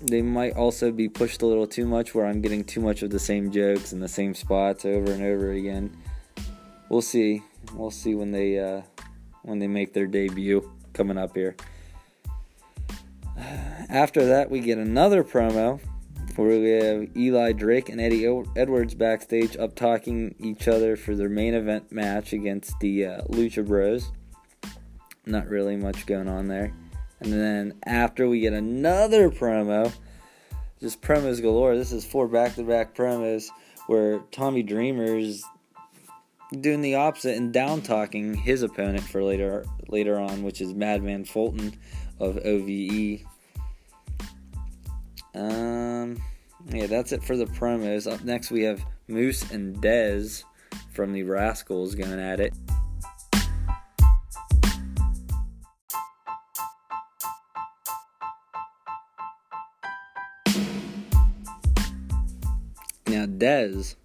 they 0.00 0.21
might 0.21 0.56
also 0.56 0.90
be 0.90 1.09
pushed 1.09 1.42
a 1.42 1.47
little 1.47 1.68
too 1.68 1.87
much 1.87 2.12
where 2.12 2.26
I'm 2.26 2.40
getting 2.40 2.64
too 2.64 2.80
much 2.80 3.02
of 3.02 3.11
the 3.11 3.21
same 3.21 3.52
jokes 3.52 3.92
in 3.92 4.00
the 4.00 4.09
same 4.09 4.35
spots 4.35 4.85
over 4.85 5.12
and 5.12 5.23
over 5.23 5.52
again 5.52 5.97
we'll 6.92 7.02
see. 7.02 7.42
We'll 7.75 7.90
see 7.90 8.14
when 8.14 8.30
they 8.30 8.59
uh, 8.59 8.82
when 9.42 9.59
they 9.59 9.66
make 9.66 9.94
their 9.94 10.06
debut 10.06 10.71
coming 10.92 11.18
up 11.18 11.35
here. 11.35 11.56
After 13.88 14.26
that, 14.26 14.50
we 14.50 14.61
get 14.61 14.78
another 14.78 15.25
promo 15.25 15.80
where 16.36 16.60
we 16.60 16.70
have 16.70 17.16
Eli 17.16 17.52
Drake 17.52 17.88
and 17.88 18.00
Eddie 18.00 18.26
Edwards 18.56 18.94
backstage 18.94 19.56
up 19.56 19.74
talking 19.74 20.34
each 20.38 20.68
other 20.68 20.96
for 20.96 21.14
their 21.14 21.28
main 21.28 21.54
event 21.54 21.92
match 21.92 22.32
against 22.32 22.78
the 22.80 23.06
uh, 23.06 23.22
Lucha 23.24 23.66
Bros. 23.66 24.12
Not 25.26 25.48
really 25.48 25.76
much 25.76 26.06
going 26.06 26.28
on 26.28 26.48
there. 26.48 26.72
And 27.20 27.32
then 27.32 27.74
after 27.86 28.28
we 28.28 28.40
get 28.40 28.52
another 28.52 29.30
promo, 29.30 29.92
just 30.80 31.00
promos 31.00 31.40
galore. 31.40 31.76
This 31.76 31.92
is 31.92 32.04
four 32.04 32.26
back 32.26 32.56
to 32.56 32.64
back 32.64 32.94
promos 32.94 33.48
where 33.86 34.18
Tommy 34.32 34.62
Dreamer's 34.62 35.44
doing 36.60 36.80
the 36.80 36.96
opposite 36.96 37.36
and 37.36 37.52
down 37.52 37.82
talking 37.82 38.34
his 38.34 38.62
opponent 38.62 39.04
for 39.04 39.22
later 39.22 39.64
later 39.88 40.18
on, 40.18 40.42
which 40.42 40.60
is 40.60 40.74
Madman 40.74 41.24
Fulton 41.24 41.78
of 42.18 42.38
OVE. 42.38 43.24
Um, 45.34 46.22
yeah, 46.68 46.86
that's 46.86 47.12
it 47.12 47.22
for 47.24 47.36
the 47.36 47.46
promos. 47.46 48.10
Up 48.10 48.22
next, 48.24 48.50
we 48.50 48.62
have 48.62 48.84
Moose 49.08 49.50
and 49.50 49.76
Dez 49.76 50.44
from 50.92 51.12
the 51.12 51.22
Rascalz 51.22 51.94
going 51.94 52.20
at 52.20 52.40
it. 52.40 52.54
Now, 63.06 63.26
Dez 63.26 63.96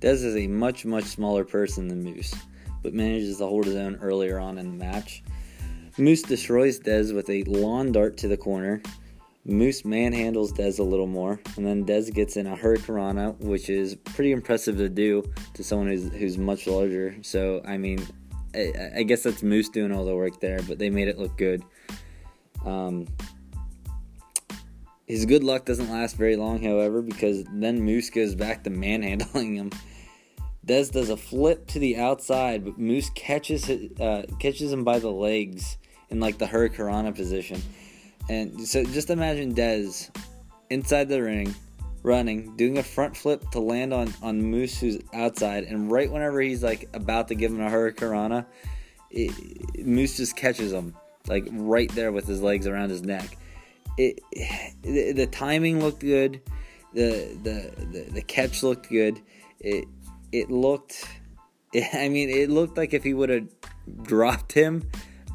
Dez 0.00 0.24
is 0.24 0.36
a 0.36 0.46
much, 0.46 0.84
much 0.84 1.04
smaller 1.04 1.44
person 1.44 1.88
than 1.88 2.04
Moose, 2.04 2.34
but 2.82 2.92
manages 2.92 3.38
to 3.38 3.46
hold 3.46 3.64
his 3.64 3.76
own 3.76 3.96
earlier 3.96 4.38
on 4.38 4.58
in 4.58 4.70
the 4.70 4.84
match. 4.84 5.22
Moose 5.96 6.22
destroys 6.22 6.78
Dez 6.78 7.14
with 7.14 7.30
a 7.30 7.44
lawn 7.44 7.92
dart 7.92 8.18
to 8.18 8.28
the 8.28 8.36
corner. 8.36 8.82
Moose 9.46 9.82
manhandles 9.82 10.52
Dez 10.52 10.78
a 10.78 10.82
little 10.82 11.06
more, 11.06 11.40
and 11.56 11.64
then 11.64 11.84
Dez 11.84 12.12
gets 12.12 12.36
in 12.36 12.46
a 12.46 12.56
hurricanrana, 12.56 13.38
which 13.38 13.70
is 13.70 13.94
pretty 13.94 14.32
impressive 14.32 14.76
to 14.78 14.88
do 14.88 15.22
to 15.54 15.62
someone 15.62 15.88
who's, 15.88 16.12
who's 16.12 16.36
much 16.36 16.66
larger. 16.66 17.16
So, 17.22 17.62
I 17.64 17.76
mean, 17.76 18.04
I, 18.54 18.72
I 18.96 19.02
guess 19.04 19.22
that's 19.22 19.42
Moose 19.42 19.68
doing 19.68 19.92
all 19.92 20.04
the 20.04 20.16
work 20.16 20.40
there, 20.40 20.60
but 20.66 20.78
they 20.78 20.90
made 20.90 21.06
it 21.08 21.18
look 21.18 21.36
good. 21.36 21.62
Um, 22.64 23.06
his 25.06 25.24
good 25.26 25.44
luck 25.44 25.64
doesn't 25.64 25.90
last 25.90 26.16
very 26.16 26.34
long, 26.34 26.60
however, 26.60 27.00
because 27.00 27.44
then 27.52 27.80
Moose 27.80 28.10
goes 28.10 28.34
back 28.34 28.64
to 28.64 28.70
manhandling 28.70 29.54
him. 29.54 29.70
Dez 30.66 30.90
does 30.90 31.10
a 31.10 31.16
flip 31.16 31.68
to 31.68 31.78
the 31.78 31.96
outside, 31.96 32.64
but 32.64 32.76
Moose 32.76 33.10
catches 33.10 33.70
uh, 33.70 34.26
catches 34.40 34.72
him 34.72 34.82
by 34.82 34.98
the 34.98 35.12
legs 35.12 35.76
in 36.10 36.18
like 36.18 36.38
the 36.38 36.46
hurricanrana 36.46 37.14
position. 37.14 37.62
And 38.28 38.66
so 38.66 38.84
just 38.84 39.10
imagine 39.10 39.54
Dez 39.54 40.10
inside 40.70 41.08
the 41.08 41.22
ring, 41.22 41.54
running, 42.02 42.56
doing 42.56 42.78
a 42.78 42.82
front 42.82 43.16
flip 43.16 43.50
to 43.52 43.60
land 43.60 43.94
on, 43.94 44.12
on 44.22 44.42
Moose 44.42 44.78
who's 44.78 44.98
outside, 45.12 45.64
and 45.64 45.90
right 45.90 46.10
whenever 46.10 46.40
he's 46.40 46.62
like 46.62 46.88
about 46.92 47.28
to 47.28 47.34
give 47.34 47.52
him 47.52 47.60
a 47.60 47.70
hurricanrana, 47.70 48.46
it, 49.10 49.84
Moose 49.86 50.16
just 50.16 50.36
catches 50.36 50.72
him 50.72 50.94
like 51.28 51.46
right 51.52 51.90
there 51.94 52.12
with 52.12 52.26
his 52.26 52.42
legs 52.42 52.66
around 52.66 52.90
his 52.90 53.02
neck. 53.02 53.36
It, 53.96 54.20
the, 54.82 55.12
the 55.12 55.26
timing 55.26 55.80
looked 55.80 56.00
good, 56.00 56.42
the, 56.92 57.36
the 57.42 57.84
the 57.86 58.10
the 58.10 58.22
catch 58.22 58.62
looked 58.62 58.88
good. 58.90 59.20
It 59.60 59.86
it 60.32 60.50
looked, 60.50 61.06
it, 61.72 61.88
I 61.94 62.08
mean, 62.08 62.28
it 62.28 62.50
looked 62.50 62.76
like 62.76 62.92
if 62.92 63.04
he 63.04 63.14
would 63.14 63.28
have 63.28 63.48
dropped 64.02 64.52
him 64.52 64.88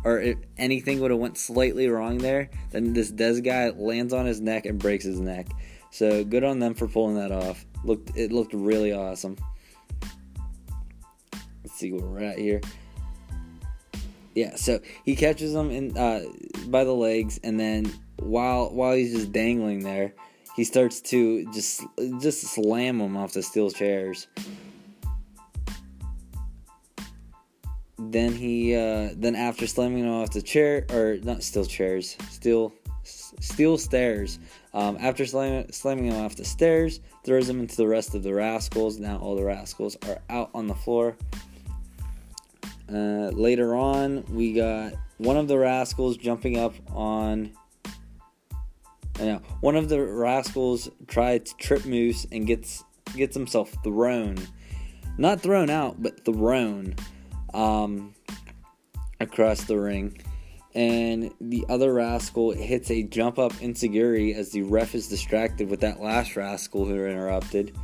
or 0.03 0.19
if 0.19 0.37
anything 0.57 0.99
would 0.99 1.11
have 1.11 1.19
went 1.19 1.37
slightly 1.37 1.87
wrong 1.87 2.17
there, 2.17 2.49
then 2.71 2.93
this 2.93 3.11
Dez 3.11 3.43
guy 3.43 3.69
lands 3.69 4.13
on 4.13 4.25
his 4.25 4.41
neck 4.41 4.65
and 4.65 4.79
breaks 4.79 5.05
his 5.05 5.19
neck. 5.19 5.47
So 5.91 6.23
good 6.23 6.43
on 6.43 6.59
them 6.59 6.73
for 6.73 6.87
pulling 6.87 7.15
that 7.15 7.31
off. 7.31 7.65
Looked 7.83 8.15
it 8.15 8.31
looked 8.31 8.53
really 8.53 8.93
awesome. 8.93 9.37
Let's 11.63 11.75
see 11.75 11.91
where 11.91 12.05
we're 12.05 12.23
at 12.23 12.39
here. 12.39 12.61
Yeah, 14.33 14.55
so 14.55 14.79
he 15.03 15.15
catches 15.15 15.53
him 15.53 15.69
in 15.71 15.97
uh, 15.97 16.23
by 16.67 16.85
the 16.85 16.93
legs, 16.93 17.39
and 17.43 17.59
then 17.59 17.91
while 18.17 18.69
while 18.73 18.95
he's 18.95 19.13
just 19.13 19.31
dangling 19.31 19.83
there, 19.83 20.13
he 20.55 20.63
starts 20.63 21.01
to 21.01 21.51
just 21.53 21.83
just 22.19 22.41
slam 22.41 23.01
him 23.01 23.17
off 23.17 23.33
the 23.33 23.43
steel 23.43 23.69
chairs. 23.69 24.27
Then 28.09 28.33
he 28.33 28.75
uh, 28.75 29.09
then 29.15 29.35
after 29.35 29.67
slamming 29.67 29.99
him 29.99 30.11
off 30.11 30.31
the 30.31 30.41
chair 30.41 30.85
or 30.91 31.17
not 31.23 31.43
steel 31.43 31.65
chairs 31.65 32.17
steel 32.29 32.73
steel 33.03 33.77
stairs 33.77 34.39
um, 34.73 34.97
after 34.99 35.25
slamming, 35.25 35.71
slamming 35.71 36.05
him 36.05 36.23
off 36.23 36.35
the 36.35 36.45
stairs 36.45 36.99
throws 37.23 37.47
him 37.47 37.59
into 37.59 37.75
the 37.75 37.87
rest 37.87 38.15
of 38.15 38.23
the 38.23 38.33
rascals. 38.33 38.99
Now 38.99 39.17
all 39.17 39.35
the 39.35 39.43
rascals 39.43 39.97
are 40.07 40.19
out 40.29 40.49
on 40.53 40.67
the 40.67 40.75
floor. 40.75 41.15
Uh, 42.91 43.29
later 43.31 43.75
on 43.75 44.23
we 44.29 44.53
got 44.53 44.93
one 45.17 45.37
of 45.37 45.47
the 45.47 45.57
rascals 45.57 46.17
jumping 46.17 46.57
up 46.57 46.73
on 46.91 47.51
I 49.19 49.25
know 49.25 49.41
one 49.59 49.75
of 49.75 49.89
the 49.89 50.01
rascals 50.01 50.89
tried 51.07 51.45
to 51.45 51.55
trip 51.57 51.85
Moose 51.85 52.25
and 52.31 52.47
gets 52.47 52.83
gets 53.15 53.35
himself 53.35 53.75
thrown. 53.83 54.37
Not 55.17 55.41
thrown 55.41 55.69
out 55.69 56.01
but 56.01 56.25
thrown 56.25 56.95
um, 57.53 58.13
across 59.19 59.63
the 59.63 59.77
ring. 59.77 60.21
And 60.73 61.33
the 61.41 61.65
other 61.67 61.93
rascal 61.93 62.51
hits 62.51 62.89
a 62.91 63.03
jump 63.03 63.37
up 63.37 63.51
enzuigiri 63.53 64.33
as 64.35 64.51
the 64.51 64.61
ref 64.61 64.95
is 64.95 65.09
distracted 65.09 65.69
with 65.69 65.81
that 65.81 65.99
last 65.99 66.35
rascal 66.37 66.85
who 66.85 67.05
interrupted. 67.05 67.75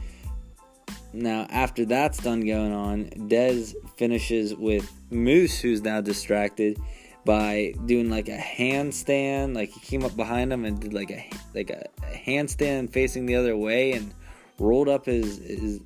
Now, 1.14 1.48
after 1.50 1.84
that's 1.86 2.20
done 2.20 2.46
going 2.46 2.74
on, 2.74 3.06
Dez 3.28 3.74
finishes 3.98 4.56
with 4.56 4.90
Moose, 5.10 5.60
who's 5.60 5.82
now 5.82 6.00
distracted, 6.00 6.80
by 7.26 7.74
doing 7.86 8.10
like 8.10 8.30
a 8.30 8.38
handstand. 8.38 9.56
Like 9.56 9.70
he 9.72 9.80
came 9.82 10.06
up 10.06 10.16
behind 10.16 10.52
him 10.52 10.64
and 10.64 10.80
did 10.80 10.94
like 10.94 11.12
a 11.12 11.30
like 11.54 11.70
a 11.70 11.90
handstand 12.06 12.92
facing 12.92 13.26
the 13.26 13.36
other 13.36 13.58
way 13.58 13.94
and 13.94 14.14
rolled 14.60 14.90
up 14.90 15.06
his, 15.06 15.38
his 15.38 15.82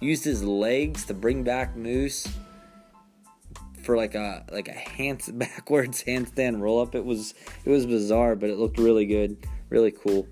used 0.00 0.24
his 0.24 0.44
legs 0.44 1.04
to 1.06 1.14
bring 1.14 1.42
back 1.42 1.76
Moose 1.76 2.26
for 3.88 3.96
like 3.96 4.14
a 4.14 4.44
like 4.52 4.68
a 4.68 4.72
hands 4.72 5.30
backwards 5.32 6.04
handstand 6.04 6.60
roll 6.60 6.82
up. 6.82 6.94
It 6.94 7.06
was 7.06 7.32
it 7.64 7.70
was 7.70 7.86
bizarre, 7.86 8.36
but 8.36 8.50
it 8.50 8.58
looked 8.58 8.76
really 8.76 9.06
good, 9.06 9.38
really 9.70 9.92
cool. 9.92 10.28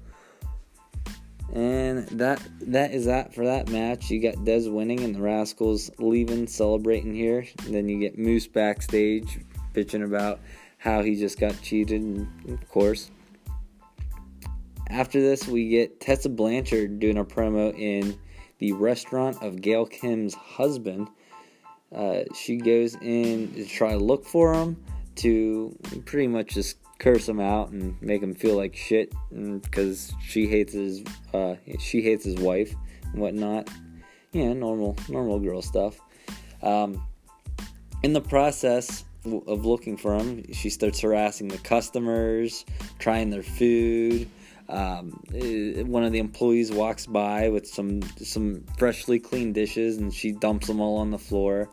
And 1.54 2.06
that 2.08 2.42
that 2.60 2.90
is 2.92 3.06
that 3.06 3.34
for 3.34 3.46
that 3.46 3.70
match. 3.70 4.10
You 4.10 4.20
got 4.20 4.34
Dez 4.44 4.70
winning 4.70 5.00
and 5.00 5.14
the 5.14 5.20
Rascalz 5.20 5.90
leaving, 5.98 6.46
celebrating 6.46 7.14
here. 7.14 7.46
And 7.64 7.74
then 7.74 7.88
you 7.88 7.98
get 7.98 8.18
Moose 8.18 8.46
backstage 8.46 9.38
bitching 9.72 10.04
about 10.04 10.40
how 10.76 11.02
he 11.02 11.16
just 11.16 11.40
got 11.40 11.58
cheated, 11.62 12.02
and 12.02 12.28
of 12.50 12.68
course. 12.68 13.10
After 14.90 15.18
this, 15.18 15.48
we 15.48 15.70
get 15.70 15.98
Tessa 15.98 16.28
Blanchard 16.28 17.00
doing 17.00 17.16
a 17.16 17.24
promo 17.24 17.74
in 17.74 18.18
the 18.58 18.72
restaurant 18.72 19.42
of 19.42 19.62
Gail 19.62 19.86
Kim's 19.86 20.34
husband 20.34 21.08
uh, 21.94 22.20
she 22.34 22.56
goes 22.56 22.94
in 23.00 23.52
to 23.54 23.64
try 23.66 23.92
to 23.92 23.98
look 23.98 24.24
for 24.24 24.52
him 24.54 24.76
to 25.16 25.76
pretty 26.04 26.26
much 26.26 26.54
just 26.54 26.76
curse 26.98 27.28
him 27.28 27.40
out 27.40 27.70
and 27.70 28.00
make 28.00 28.22
him 28.22 28.34
feel 28.34 28.56
like 28.56 28.74
shit 28.74 29.12
because 29.62 30.12
she 30.22 30.46
hates 30.46 30.72
his 30.72 31.04
uh, 31.34 31.54
she 31.78 32.02
hates 32.02 32.24
his 32.24 32.36
wife 32.36 32.74
and 33.04 33.20
whatnot. 33.20 33.68
Yeah, 34.32 34.52
normal 34.52 34.96
normal 35.08 35.38
girl 35.38 35.62
stuff. 35.62 35.98
Um, 36.62 37.06
in 38.02 38.12
the 38.12 38.20
process 38.20 39.04
of 39.24 39.64
looking 39.64 39.96
for 39.96 40.14
him, 40.14 40.52
she 40.52 40.70
starts 40.70 41.00
harassing 41.00 41.48
the 41.48 41.58
customers, 41.58 42.64
trying 42.98 43.30
their 43.30 43.42
food, 43.42 44.28
um, 44.68 45.22
eh, 45.34 45.82
one 45.82 46.04
of 46.04 46.12
the 46.12 46.18
employees 46.18 46.72
walks 46.72 47.06
by 47.06 47.48
with 47.48 47.66
some 47.66 48.02
some 48.18 48.64
freshly 48.78 49.18
cleaned 49.18 49.54
dishes, 49.54 49.98
and 49.98 50.12
she 50.12 50.32
dumps 50.32 50.66
them 50.66 50.80
all 50.80 50.98
on 50.98 51.10
the 51.10 51.18
floor. 51.18 51.68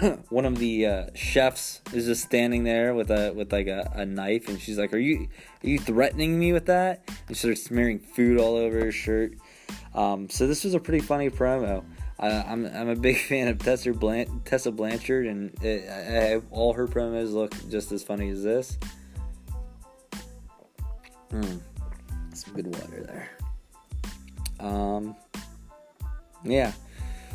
one 0.28 0.44
of 0.44 0.58
the 0.58 0.86
uh, 0.86 1.06
chefs 1.14 1.80
is 1.92 2.06
just 2.06 2.22
standing 2.22 2.64
there 2.64 2.94
with 2.94 3.10
a 3.10 3.32
with 3.32 3.52
like 3.52 3.66
a, 3.66 3.90
a, 3.94 4.06
knife, 4.06 4.48
and 4.48 4.60
she's 4.60 4.78
like, 4.78 4.92
"Are 4.92 4.98
you 4.98 5.28
are 5.64 5.68
you 5.68 5.78
threatening 5.78 6.38
me 6.38 6.52
with 6.52 6.66
that?" 6.66 7.02
And 7.26 7.36
she 7.36 7.40
starts 7.40 7.64
smearing 7.64 7.98
food 7.98 8.38
all 8.38 8.56
over 8.56 8.78
her 8.80 8.92
shirt. 8.92 9.34
Um, 9.94 10.28
so 10.28 10.46
this 10.46 10.64
was 10.64 10.74
a 10.74 10.80
pretty 10.80 11.04
funny 11.04 11.30
promo. 11.30 11.84
I, 12.20 12.28
am 12.30 12.66
I'm, 12.66 12.76
I'm 12.76 12.88
a 12.90 12.96
big 12.96 13.16
fan 13.28 13.48
of 13.48 13.58
Tessa, 13.58 13.92
Blan- 13.92 14.42
Tessa 14.44 14.70
Blanchard, 14.70 15.26
and 15.26 15.52
it, 15.64 15.88
I, 15.88 16.42
all 16.50 16.74
her 16.74 16.86
promos 16.86 17.32
look 17.32 17.54
just 17.70 17.90
as 17.90 18.02
funny 18.02 18.28
as 18.30 18.42
this. 18.42 18.78
Hmm 21.30 21.58
good 22.62 22.74
water 22.74 23.04
there. 23.04 23.30
Um, 24.58 25.14
yeah. 26.44 26.72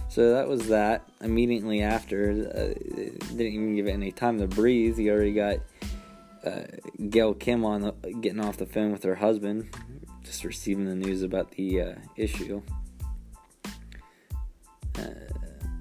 So 0.09 0.33
that 0.33 0.47
was 0.49 0.67
that. 0.67 1.07
Immediately 1.21 1.81
after, 1.81 2.31
uh, 2.53 2.73
didn't 3.29 3.39
even 3.39 3.75
give 3.75 3.87
it 3.87 3.91
any 3.91 4.11
time 4.11 4.37
to 4.39 4.47
breathe. 4.47 4.99
You 4.99 5.13
already 5.13 5.33
got 5.33 5.59
uh, 6.45 6.63
Gail 7.09 7.33
Kim 7.33 7.63
on 7.63 7.81
the, 7.81 7.91
getting 8.19 8.41
off 8.41 8.57
the 8.57 8.65
phone 8.65 8.91
with 8.91 9.03
her 9.03 9.15
husband, 9.15 9.73
just 10.25 10.43
receiving 10.43 10.85
the 10.85 10.95
news 10.95 11.23
about 11.23 11.51
the 11.51 11.81
uh, 11.81 11.95
issue. 12.17 12.61
Uh, 13.65 15.05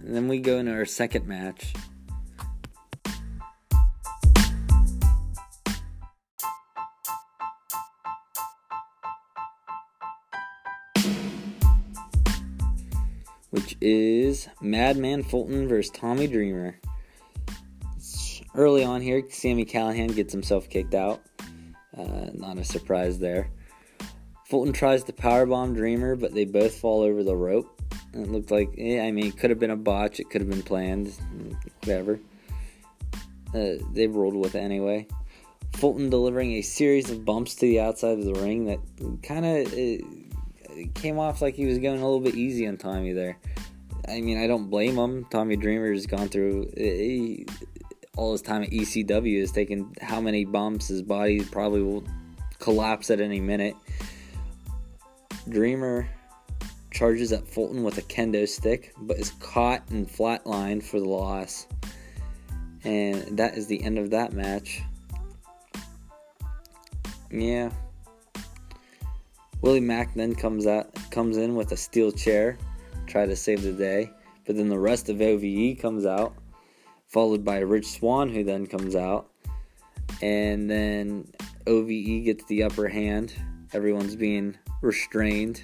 then 0.02 0.28
we 0.28 0.38
go 0.38 0.58
into 0.58 0.72
our 0.72 0.86
second 0.86 1.26
match. 1.26 1.74
Which 13.52 13.76
is 13.82 14.48
Madman 14.62 15.22
Fulton 15.22 15.68
versus 15.68 15.92
Tommy 15.92 16.26
Dreamer. 16.26 16.78
Early 18.54 18.82
on 18.82 19.02
here, 19.02 19.22
Sami 19.28 19.66
Callihan 19.66 20.14
gets 20.16 20.32
himself 20.32 20.70
kicked 20.70 20.94
out. 20.94 21.20
Uh, 21.94 22.30
not 22.32 22.56
a 22.56 22.64
surprise 22.64 23.18
there. 23.18 23.50
Fulton 24.46 24.72
tries 24.72 25.04
to 25.04 25.12
powerbomb 25.12 25.74
Dreamer, 25.74 26.16
but 26.16 26.32
they 26.32 26.46
both 26.46 26.74
fall 26.78 27.02
over 27.02 27.22
the 27.22 27.36
rope. 27.36 27.78
It 28.14 28.30
looked 28.30 28.50
like, 28.50 28.70
yeah, 28.74 29.02
I 29.02 29.10
mean, 29.10 29.26
it 29.26 29.36
could 29.36 29.50
have 29.50 29.58
been 29.58 29.70
a 29.70 29.76
botch. 29.76 30.18
It 30.18 30.30
could 30.30 30.40
have 30.40 30.50
been 30.50 30.62
planned. 30.62 31.12
Whatever. 31.80 32.20
Uh, 33.54 33.74
they 33.92 34.06
rolled 34.06 34.36
with 34.36 34.54
it 34.54 34.60
anyway. 34.60 35.06
Fulton 35.74 36.08
delivering 36.08 36.52
a 36.52 36.62
series 36.62 37.10
of 37.10 37.26
bumps 37.26 37.54
to 37.56 37.60
the 37.66 37.80
outside 37.80 38.18
of 38.18 38.24
the 38.24 38.34
ring 38.34 38.64
that 38.64 38.78
kind 39.22 39.44
of 39.44 39.72
came 40.94 41.18
off 41.18 41.42
like 41.42 41.54
he 41.54 41.66
was 41.66 41.78
going 41.78 42.00
a 42.00 42.04
little 42.04 42.20
bit 42.20 42.34
easy 42.34 42.66
on 42.66 42.76
Tommy 42.76 43.12
there. 43.12 43.38
I 44.08 44.20
mean, 44.20 44.42
I 44.42 44.46
don't 44.46 44.68
blame 44.68 44.96
him. 44.96 45.24
Tommy 45.26 45.56
Dreamer 45.56 45.92
has 45.92 46.06
gone 46.06 46.28
through 46.28 46.72
he, 46.76 47.46
all 48.16 48.32
his 48.32 48.42
time 48.42 48.62
at 48.62 48.70
ECW 48.70 49.40
has 49.40 49.52
taken 49.52 49.92
how 50.00 50.20
many 50.20 50.44
bumps 50.44 50.88
his 50.88 51.02
body 51.02 51.44
probably 51.44 51.82
will 51.82 52.04
collapse 52.58 53.10
at 53.10 53.20
any 53.20 53.40
minute. 53.40 53.76
Dreamer 55.48 56.08
charges 56.90 57.32
at 57.32 57.48
Fulton 57.48 57.82
with 57.82 57.98
a 57.98 58.02
kendo 58.02 58.48
stick, 58.48 58.92
but 58.98 59.18
is 59.18 59.30
caught 59.40 59.88
and 59.90 60.08
flatlined 60.08 60.82
for 60.82 61.00
the 61.00 61.08
loss. 61.08 61.66
And 62.84 63.38
that 63.38 63.56
is 63.56 63.66
the 63.66 63.82
end 63.82 63.98
of 63.98 64.10
that 64.10 64.32
match. 64.32 64.82
Yeah. 67.30 67.70
Willie 69.62 69.80
Mack 69.80 70.12
then 70.14 70.34
comes 70.34 70.66
out 70.66 70.92
comes 71.10 71.36
in 71.36 71.54
with 71.54 71.72
a 71.72 71.76
steel 71.76 72.10
chair, 72.10 72.58
try 73.06 73.26
to 73.26 73.36
save 73.36 73.62
the 73.62 73.72
day. 73.72 74.10
But 74.44 74.56
then 74.56 74.68
the 74.68 74.78
rest 74.78 75.08
of 75.08 75.20
OVE 75.20 75.78
comes 75.78 76.04
out, 76.04 76.34
followed 77.06 77.44
by 77.44 77.58
Rich 77.58 77.92
Swann 77.92 78.28
who 78.28 78.42
then 78.42 78.66
comes 78.66 78.96
out. 78.96 79.30
And 80.20 80.68
then 80.68 81.30
OVE 81.66 82.24
gets 82.24 82.44
the 82.46 82.64
upper 82.64 82.88
hand. 82.88 83.34
Everyone's 83.72 84.16
being 84.16 84.56
restrained. 84.80 85.62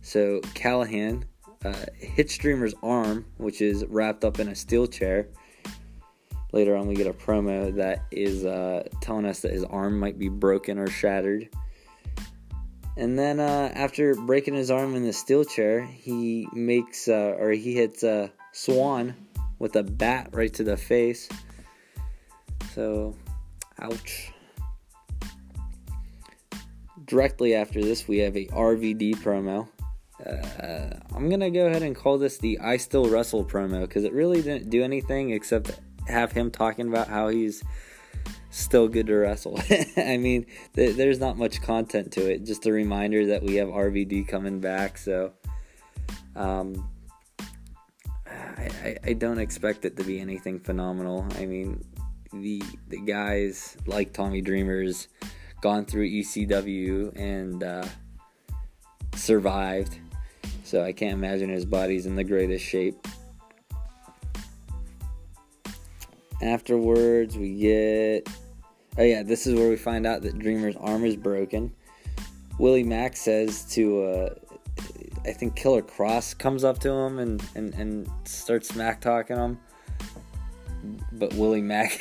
So 0.00 0.40
Callihan 0.54 1.24
uh, 1.64 1.84
hits 1.98 2.36
Dreamer's 2.38 2.74
arm, 2.82 3.26
which 3.36 3.60
is 3.60 3.84
wrapped 3.86 4.24
up 4.24 4.40
in 4.40 4.48
a 4.48 4.54
steel 4.54 4.86
chair. 4.86 5.28
Later 6.52 6.76
on, 6.76 6.86
we 6.86 6.94
get 6.94 7.06
a 7.06 7.12
promo 7.12 7.74
that 7.74 8.04
is 8.10 8.44
uh, 8.44 8.84
telling 9.00 9.26
us 9.26 9.40
that 9.40 9.52
his 9.52 9.64
arm 9.64 9.98
might 9.98 10.18
be 10.18 10.28
broken 10.28 10.78
or 10.78 10.86
shattered. 10.86 11.48
And 12.96 13.18
then 13.18 13.40
uh, 13.40 13.72
after 13.74 14.14
breaking 14.14 14.54
his 14.54 14.70
arm 14.70 14.94
in 14.94 15.04
the 15.04 15.12
steel 15.12 15.44
chair, 15.44 15.82
he 15.82 16.46
makes 16.52 17.08
uh, 17.08 17.36
or 17.38 17.50
he 17.50 17.74
hits 17.74 18.04
uh, 18.04 18.28
Swann 18.52 19.14
with 19.58 19.74
a 19.76 19.82
bat 19.82 20.28
right 20.32 20.52
to 20.54 20.62
the 20.62 20.76
face. 20.76 21.28
So, 22.74 23.16
ouch. 23.80 24.30
Directly 27.04 27.54
after 27.54 27.82
this, 27.82 28.06
we 28.08 28.18
have 28.18 28.36
a 28.36 28.46
RVD 28.46 29.16
promo. 29.16 29.68
Uh, 30.24 30.98
I'm 31.14 31.28
gonna 31.28 31.50
go 31.50 31.66
ahead 31.66 31.82
and 31.82 31.94
call 31.94 32.18
this 32.18 32.38
the 32.38 32.58
"I 32.60 32.76
Still 32.76 33.08
Wrestle" 33.08 33.44
promo 33.44 33.82
because 33.82 34.04
it 34.04 34.12
really 34.12 34.40
didn't 34.40 34.70
do 34.70 34.82
anything 34.82 35.30
except 35.30 35.80
have 36.06 36.32
him 36.32 36.50
talking 36.50 36.88
about 36.88 37.08
how 37.08 37.28
he's 37.28 37.62
still 38.54 38.88
good 38.88 39.08
to 39.08 39.14
wrestle. 39.16 39.60
I 39.96 40.16
mean, 40.16 40.46
th- 40.74 40.96
there's 40.96 41.18
not 41.18 41.36
much 41.36 41.60
content 41.60 42.12
to 42.12 42.30
it. 42.30 42.44
Just 42.44 42.66
a 42.66 42.72
reminder 42.72 43.26
that 43.26 43.42
we 43.42 43.56
have 43.56 43.68
RVD 43.68 44.28
coming 44.28 44.60
back. 44.60 44.96
So, 44.96 45.32
um, 46.36 46.88
I, 48.26 48.70
I, 48.84 48.96
I 49.04 49.12
don't 49.14 49.38
expect 49.38 49.84
it 49.84 49.96
to 49.96 50.04
be 50.04 50.20
anything 50.20 50.60
phenomenal. 50.60 51.26
I 51.36 51.46
mean, 51.46 51.84
the 52.32 52.62
the 52.88 52.98
guys 52.98 53.76
like 53.86 54.12
Tommy 54.12 54.40
Dreamer's 54.40 55.08
gone 55.60 55.84
through 55.84 56.08
ECW 56.08 57.16
and 57.16 57.62
uh, 57.62 57.86
survived. 59.16 59.98
So 60.62 60.82
I 60.82 60.92
can't 60.92 61.12
imagine 61.12 61.50
his 61.50 61.64
body's 61.64 62.06
in 62.06 62.16
the 62.16 62.24
greatest 62.24 62.64
shape. 62.64 63.06
Afterwards, 66.40 67.36
we 67.36 67.54
get. 67.54 68.28
Oh, 68.96 69.02
yeah, 69.02 69.22
this 69.22 69.46
is 69.46 69.58
where 69.58 69.68
we 69.68 69.76
find 69.76 70.06
out 70.06 70.22
that 70.22 70.38
Dreamer's 70.38 70.76
arm 70.76 71.04
is 71.04 71.16
broken. 71.16 71.72
Willie 72.58 72.84
Mack 72.84 73.16
says 73.16 73.64
to, 73.72 74.04
uh, 74.04 74.34
I 75.24 75.32
think 75.32 75.56
Killer 75.56 75.82
Kross 75.82 76.36
comes 76.36 76.62
up 76.62 76.78
to 76.80 76.90
him 76.90 77.18
and, 77.18 77.42
and, 77.56 77.74
and 77.74 78.08
starts 78.24 78.68
smack 78.68 79.00
talking 79.00 79.36
him. 79.36 79.58
But 81.12 81.34
Willie 81.34 81.62
Mack, 81.62 81.98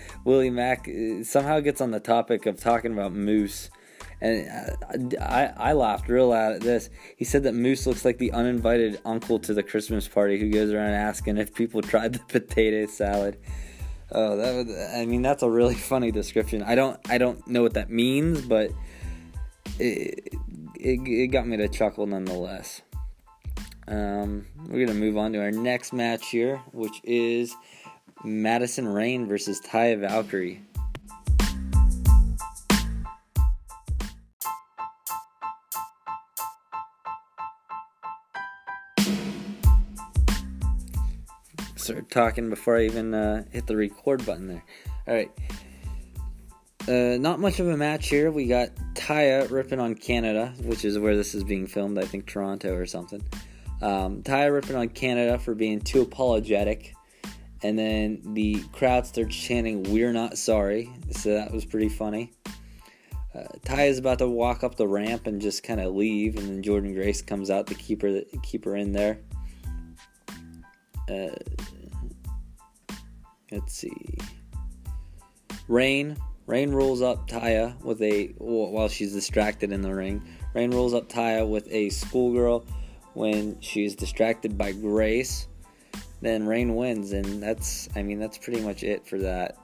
Willie 0.24 0.50
Mack 0.50 0.88
uh, 0.88 1.22
somehow 1.22 1.60
gets 1.60 1.80
on 1.80 1.92
the 1.92 2.00
topic 2.00 2.46
of 2.46 2.58
talking 2.58 2.92
about 2.92 3.12
Moose. 3.12 3.70
And 4.20 4.48
uh, 4.48 5.24
I, 5.24 5.52
I 5.56 5.72
laughed 5.74 6.08
real 6.08 6.28
loud 6.28 6.54
at 6.54 6.60
this. 6.60 6.90
He 7.16 7.24
said 7.24 7.44
that 7.44 7.54
Moose 7.54 7.86
looks 7.86 8.04
like 8.04 8.18
the 8.18 8.32
uninvited 8.32 9.00
uncle 9.04 9.38
to 9.40 9.54
the 9.54 9.62
Christmas 9.62 10.08
party 10.08 10.40
who 10.40 10.50
goes 10.50 10.72
around 10.72 10.92
asking 10.92 11.36
if 11.36 11.54
people 11.54 11.82
tried 11.82 12.14
the 12.14 12.18
potato 12.28 12.86
salad. 12.86 13.38
Oh, 14.14 14.36
that 14.36 14.54
would, 14.54 14.70
I 14.94 15.06
mean 15.06 15.22
that's 15.22 15.42
a 15.42 15.50
really 15.50 15.74
funny 15.90 16.10
description. 16.10 16.62
I 16.62 16.74
don't 16.74 16.98
I 17.08 17.18
don't 17.18 17.46
know 17.46 17.62
what 17.62 17.74
that 17.74 17.90
means, 17.90 18.42
but 18.42 18.70
it 19.78 20.34
it, 20.78 21.00
it 21.06 21.26
got 21.28 21.46
me 21.46 21.56
to 21.56 21.68
chuckle 21.68 22.06
nonetheless. 22.06 22.82
Um, 23.88 24.46
we're 24.68 24.86
gonna 24.86 24.98
move 24.98 25.16
on 25.16 25.32
to 25.32 25.40
our 25.40 25.50
next 25.50 25.92
match 25.92 26.28
here, 26.28 26.58
which 26.72 27.00
is 27.04 27.54
Madison 28.24 28.86
Rayne 28.86 29.26
versus 29.26 29.60
Taya 29.60 29.98
Valkyrie. 29.98 30.62
Start 41.82 42.10
talking 42.10 42.48
before 42.48 42.78
I 42.78 42.84
even 42.84 43.12
uh, 43.12 43.42
hit 43.50 43.66
the 43.66 43.76
record 43.76 44.24
button 44.24 44.46
there. 44.46 44.64
All 45.08 45.14
right. 45.14 45.30
Uh, 46.88 47.18
not 47.18 47.40
much 47.40 47.58
of 47.58 47.66
a 47.66 47.76
match 47.76 48.08
here. 48.08 48.30
We 48.30 48.46
got 48.46 48.70
Taya 48.94 49.50
ripping 49.50 49.80
on 49.80 49.96
Canada, 49.96 50.54
which 50.62 50.84
is 50.84 50.96
where 50.96 51.16
this 51.16 51.34
is 51.34 51.42
being 51.42 51.66
filmed. 51.66 51.98
I 51.98 52.04
think 52.04 52.26
Toronto 52.26 52.72
or 52.72 52.86
something. 52.86 53.20
Um, 53.80 54.22
Taya 54.22 54.52
ripping 54.52 54.76
on 54.76 54.90
Canada 54.90 55.40
for 55.40 55.56
being 55.56 55.80
too 55.80 56.02
apologetic, 56.02 56.94
and 57.64 57.76
then 57.76 58.22
the 58.32 58.62
crowd 58.72 59.04
starts 59.04 59.34
chanting 59.34 59.82
"We're 59.82 60.12
not 60.12 60.38
sorry." 60.38 60.88
So 61.10 61.30
that 61.30 61.50
was 61.50 61.64
pretty 61.64 61.88
funny. 61.88 62.32
Uh, 63.34 63.48
Taya 63.64 63.88
is 63.88 63.98
about 63.98 64.18
to 64.18 64.28
walk 64.28 64.62
up 64.62 64.76
the 64.76 64.86
ramp 64.86 65.26
and 65.26 65.40
just 65.40 65.64
kind 65.64 65.80
of 65.80 65.96
leave, 65.96 66.36
and 66.36 66.46
then 66.46 66.62
Jordynne 66.62 66.94
Grace 66.94 67.22
comes 67.22 67.50
out 67.50 67.66
to 67.66 67.74
keep 67.74 68.02
her 68.02 68.22
keep 68.44 68.64
her 68.66 68.76
in 68.76 68.92
there. 68.92 69.18
Uh, 71.08 71.30
let's 73.52 73.74
see. 73.74 74.18
Rain. 75.68 76.16
Rayne 76.46 76.72
rolls 76.72 77.02
up 77.02 77.28
Taya 77.28 77.80
with 77.82 78.02
a 78.02 78.34
while 78.38 78.88
she's 78.88 79.12
distracted 79.12 79.70
in 79.70 79.80
the 79.80 79.94
ring. 79.94 80.22
Rayne 80.54 80.72
rolls 80.72 80.92
up 80.92 81.08
Taya 81.08 81.48
with 81.48 81.68
a 81.70 81.88
schoolgirl 81.90 82.66
when 83.14 83.60
she's 83.60 83.94
distracted 83.94 84.58
by 84.58 84.72
Grace. 84.72 85.46
Then 86.20 86.46
Rayne 86.46 86.74
wins, 86.74 87.12
and 87.12 87.42
that's 87.42 87.88
I 87.94 88.02
mean 88.02 88.18
that's 88.18 88.38
pretty 88.38 88.60
much 88.60 88.82
it 88.82 89.06
for 89.06 89.18
that. 89.18 89.56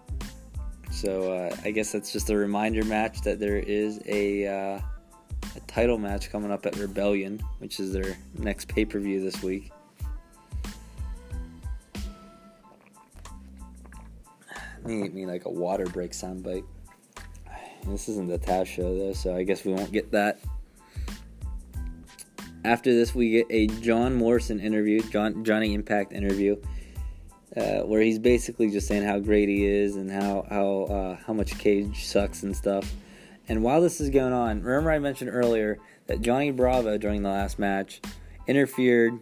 So 0.90 1.32
uh, 1.32 1.56
I 1.64 1.70
guess 1.72 1.92
that's 1.92 2.12
just 2.12 2.30
a 2.30 2.36
reminder 2.36 2.84
match 2.84 3.22
that 3.22 3.38
there 3.38 3.58
is 3.58 4.00
a 4.06 4.46
uh, 4.46 4.80
a 5.56 5.60
title 5.66 5.98
match 5.98 6.30
coming 6.30 6.50
up 6.50 6.64
at 6.64 6.76
Rebellion, 6.76 7.40
which 7.58 7.80
is 7.80 7.92
their 7.92 8.16
next 8.38 8.68
pay 8.68 8.84
per 8.84 8.98
view 8.98 9.20
this 9.20 9.42
week. 9.42 9.70
Need 14.84 15.14
me 15.14 15.26
like 15.26 15.44
a 15.44 15.50
water 15.50 15.86
break 15.86 16.12
soundbite. 16.12 16.64
This 17.86 18.08
isn't 18.08 18.28
the 18.28 18.38
Taz 18.38 18.66
show 18.66 18.96
though, 18.96 19.12
so 19.12 19.34
I 19.34 19.42
guess 19.44 19.64
we 19.64 19.72
won't 19.72 19.92
get 19.92 20.10
that. 20.12 20.40
After 22.64 22.92
this, 22.92 23.14
we 23.14 23.30
get 23.30 23.46
a 23.50 23.66
John 23.66 24.14
Morrison 24.14 24.60
interview, 24.60 25.00
John 25.10 25.44
Johnny 25.44 25.74
Impact 25.74 26.12
interview, 26.12 26.56
uh, 27.56 27.80
where 27.80 28.00
he's 28.02 28.18
basically 28.18 28.70
just 28.70 28.88
saying 28.88 29.04
how 29.04 29.18
great 29.20 29.48
he 29.48 29.64
is 29.64 29.96
and 29.96 30.10
how 30.10 30.46
how 30.50 30.94
uh, 30.94 31.16
how 31.24 31.32
much 31.32 31.58
Cage 31.58 32.04
sucks 32.04 32.42
and 32.42 32.56
stuff. 32.56 32.92
And 33.48 33.62
while 33.62 33.80
this 33.80 34.00
is 34.00 34.10
going 34.10 34.32
on, 34.32 34.62
remember 34.62 34.90
I 34.90 34.98
mentioned 34.98 35.30
earlier 35.32 35.78
that 36.06 36.20
Johnny 36.20 36.50
Bravo 36.50 36.98
during 36.98 37.22
the 37.22 37.30
last 37.30 37.58
match 37.58 38.02
interfered 38.46 39.18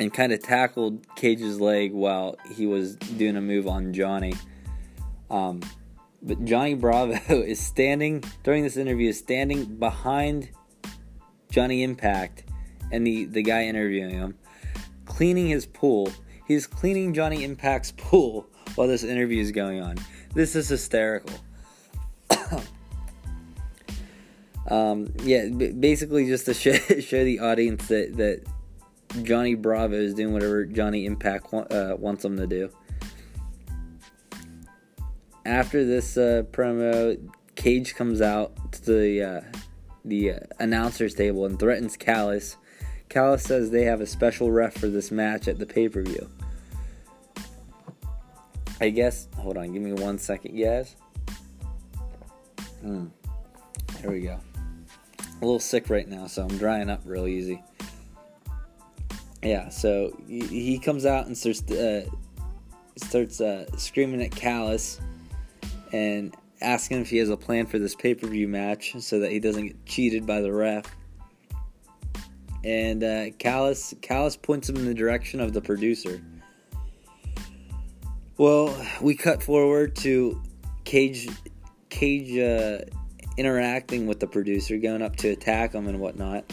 and 0.00 0.12
kind 0.12 0.32
of 0.32 0.42
tackled 0.42 1.06
Cage's 1.16 1.60
leg 1.60 1.92
while 1.92 2.36
he 2.54 2.66
was 2.66 2.96
doing 2.96 3.36
a 3.36 3.40
move 3.40 3.68
on 3.68 3.92
Johnny. 3.92 4.34
Um, 5.30 5.60
but 6.22 6.44
Johnny 6.44 6.74
Bravo 6.74 7.14
is 7.28 7.60
standing 7.60 8.24
during 8.42 8.62
this 8.62 8.76
interview, 8.76 9.10
is 9.10 9.18
standing 9.18 9.76
behind 9.76 10.48
Johnny 11.50 11.82
Impact 11.82 12.44
and 12.90 13.06
the, 13.06 13.26
the 13.26 13.42
guy 13.42 13.64
interviewing 13.64 14.10
him, 14.10 14.34
cleaning 15.04 15.48
his 15.48 15.66
pool. 15.66 16.10
He's 16.46 16.66
cleaning 16.66 17.14
Johnny 17.14 17.44
Impact's 17.44 17.92
pool 17.96 18.46
while 18.74 18.88
this 18.88 19.04
interview 19.04 19.40
is 19.40 19.52
going 19.52 19.80
on. 19.82 19.96
This 20.34 20.56
is 20.56 20.68
hysterical. 20.68 21.36
um, 24.68 25.12
yeah, 25.22 25.48
basically 25.48 26.26
just 26.26 26.46
to 26.46 26.54
show, 26.54 26.72
show 27.00 27.24
the 27.24 27.40
audience 27.40 27.86
that, 27.88 28.16
that 28.16 28.42
Johnny 29.22 29.54
Bravo 29.54 29.94
is 29.94 30.14
doing 30.14 30.32
whatever 30.32 30.64
Johnny 30.64 31.06
Impact 31.06 31.52
uh, 31.52 31.96
wants 31.98 32.24
him 32.24 32.36
to 32.36 32.46
do. 32.46 32.70
After 35.46 35.84
this 35.84 36.16
uh, 36.16 36.42
promo, 36.50 37.18
Cage 37.54 37.94
comes 37.94 38.20
out 38.20 38.72
to 38.72 38.92
the 38.92 39.22
uh, 39.22 39.40
the 40.04 40.32
uh, 40.32 40.38
announcers 40.58 41.14
table 41.14 41.46
and 41.46 41.58
threatens 41.58 41.96
Callis. 41.96 42.56
Callis 43.08 43.42
says 43.44 43.70
they 43.70 43.84
have 43.84 44.00
a 44.00 44.06
special 44.06 44.50
ref 44.50 44.74
for 44.74 44.88
this 44.88 45.10
match 45.10 45.46
at 45.46 45.58
the 45.58 45.66
pay 45.66 45.88
per 45.88 46.02
view. 46.02 46.28
I 48.80 48.90
guess. 48.90 49.28
Hold 49.36 49.56
on, 49.56 49.72
give 49.72 49.82
me 49.82 49.92
one 49.92 50.18
second, 50.18 50.58
guys. 50.58 50.96
Hmm. 52.80 53.06
Here 54.00 54.10
we 54.10 54.20
go. 54.20 54.40
A 55.20 55.44
little 55.44 55.60
sick 55.60 55.88
right 55.88 56.08
now, 56.08 56.26
so 56.26 56.42
I'm 56.42 56.58
drying 56.58 56.90
up 56.90 57.02
real 57.04 57.26
easy. 57.26 57.62
Yeah, 59.44 59.68
so 59.68 60.16
he 60.26 60.78
comes 60.78 61.04
out 61.04 61.26
and 61.26 61.36
starts 61.36 61.70
uh, 61.70 62.06
starts 62.96 63.42
uh, 63.42 63.66
screaming 63.76 64.22
at 64.22 64.30
Callis 64.30 65.00
and 65.92 66.34
asking 66.62 67.02
if 67.02 67.10
he 67.10 67.18
has 67.18 67.28
a 67.28 67.36
plan 67.36 67.66
for 67.66 67.78
this 67.78 67.94
pay 67.94 68.14
per 68.14 68.26
view 68.26 68.48
match 68.48 68.94
so 69.00 69.18
that 69.20 69.30
he 69.30 69.38
doesn't 69.40 69.66
get 69.66 69.86
cheated 69.86 70.26
by 70.26 70.40
the 70.40 70.50
ref. 70.50 70.84
And 72.64 73.04
uh, 73.04 73.30
Callis 73.38 73.92
Callis 74.00 74.36
points 74.36 74.70
him 74.70 74.76
in 74.76 74.86
the 74.86 74.94
direction 74.94 75.40
of 75.40 75.52
the 75.52 75.60
producer. 75.60 76.22
Well, 78.38 78.74
we 79.02 79.14
cut 79.14 79.42
forward 79.42 79.94
to 79.96 80.42
Cage 80.84 81.28
Cage 81.90 82.38
uh, 82.38 82.78
interacting 83.36 84.06
with 84.06 84.20
the 84.20 84.26
producer, 84.26 84.78
going 84.78 85.02
up 85.02 85.16
to 85.16 85.28
attack 85.28 85.74
him 85.74 85.86
and 85.86 86.00
whatnot. 86.00 86.50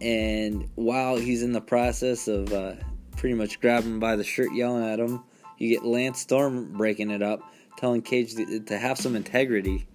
And 0.00 0.68
while 0.76 1.16
he's 1.16 1.42
in 1.42 1.52
the 1.52 1.60
process 1.60 2.26
of 2.26 2.52
uh, 2.52 2.74
pretty 3.16 3.34
much 3.34 3.60
grabbing 3.60 3.98
by 3.98 4.16
the 4.16 4.24
shirt, 4.24 4.52
yelling 4.54 4.84
at 4.84 4.98
him, 4.98 5.22
you 5.58 5.68
get 5.68 5.84
Lance 5.84 6.20
Storm 6.20 6.72
breaking 6.72 7.10
it 7.10 7.22
up, 7.22 7.42
telling 7.76 8.00
Cage 8.00 8.34
to, 8.34 8.78
have 8.78 8.98
some 8.98 9.14
integrity. 9.14 9.86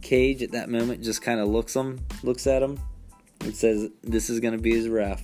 Cage 0.00 0.42
at 0.42 0.52
that 0.52 0.70
moment 0.70 1.02
just 1.02 1.20
kind 1.20 1.38
of 1.38 1.48
looks 1.48 1.76
him, 1.76 2.00
looks 2.22 2.46
at 2.46 2.62
him, 2.62 2.80
and 3.40 3.54
says, 3.54 3.90
"This 4.02 4.30
is 4.30 4.40
going 4.40 4.56
to 4.56 4.62
be 4.62 4.74
his 4.74 4.88
ref." 4.88 5.22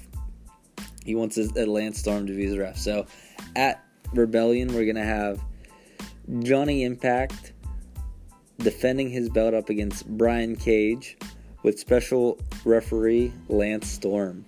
He 1.04 1.14
wants 1.14 1.36
his, 1.36 1.56
uh, 1.56 1.64
Lance 1.66 1.98
Storm 1.98 2.26
to 2.26 2.34
be 2.34 2.44
his 2.44 2.58
ref. 2.58 2.76
So 2.76 3.06
at 3.54 3.82
Rebellion, 4.12 4.68
we're 4.74 4.84
going 4.84 4.96
to 4.96 5.04
have 5.04 5.40
Johnny 6.40 6.84
Impact 6.84 7.52
defending 8.58 9.08
his 9.08 9.28
belt 9.30 9.54
up 9.54 9.70
against 9.70 10.06
Brian 10.06 10.56
Cage 10.56 11.16
with 11.66 11.80
special 11.80 12.38
referee 12.64 13.32
Lance 13.48 13.88
Storm. 13.88 14.44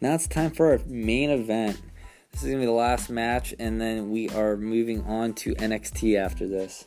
Now 0.00 0.14
it's 0.14 0.28
time 0.28 0.52
for 0.52 0.70
our 0.70 0.80
main 0.86 1.30
event. 1.30 1.82
This 2.30 2.44
is 2.44 2.50
going 2.50 2.58
to 2.58 2.60
be 2.60 2.66
the 2.66 2.70
last 2.70 3.10
match, 3.10 3.52
and 3.58 3.80
then 3.80 4.12
we 4.12 4.28
are 4.28 4.56
moving 4.56 5.02
on 5.02 5.34
to 5.34 5.56
NXT 5.56 6.16
after 6.16 6.46
this. 6.46 6.86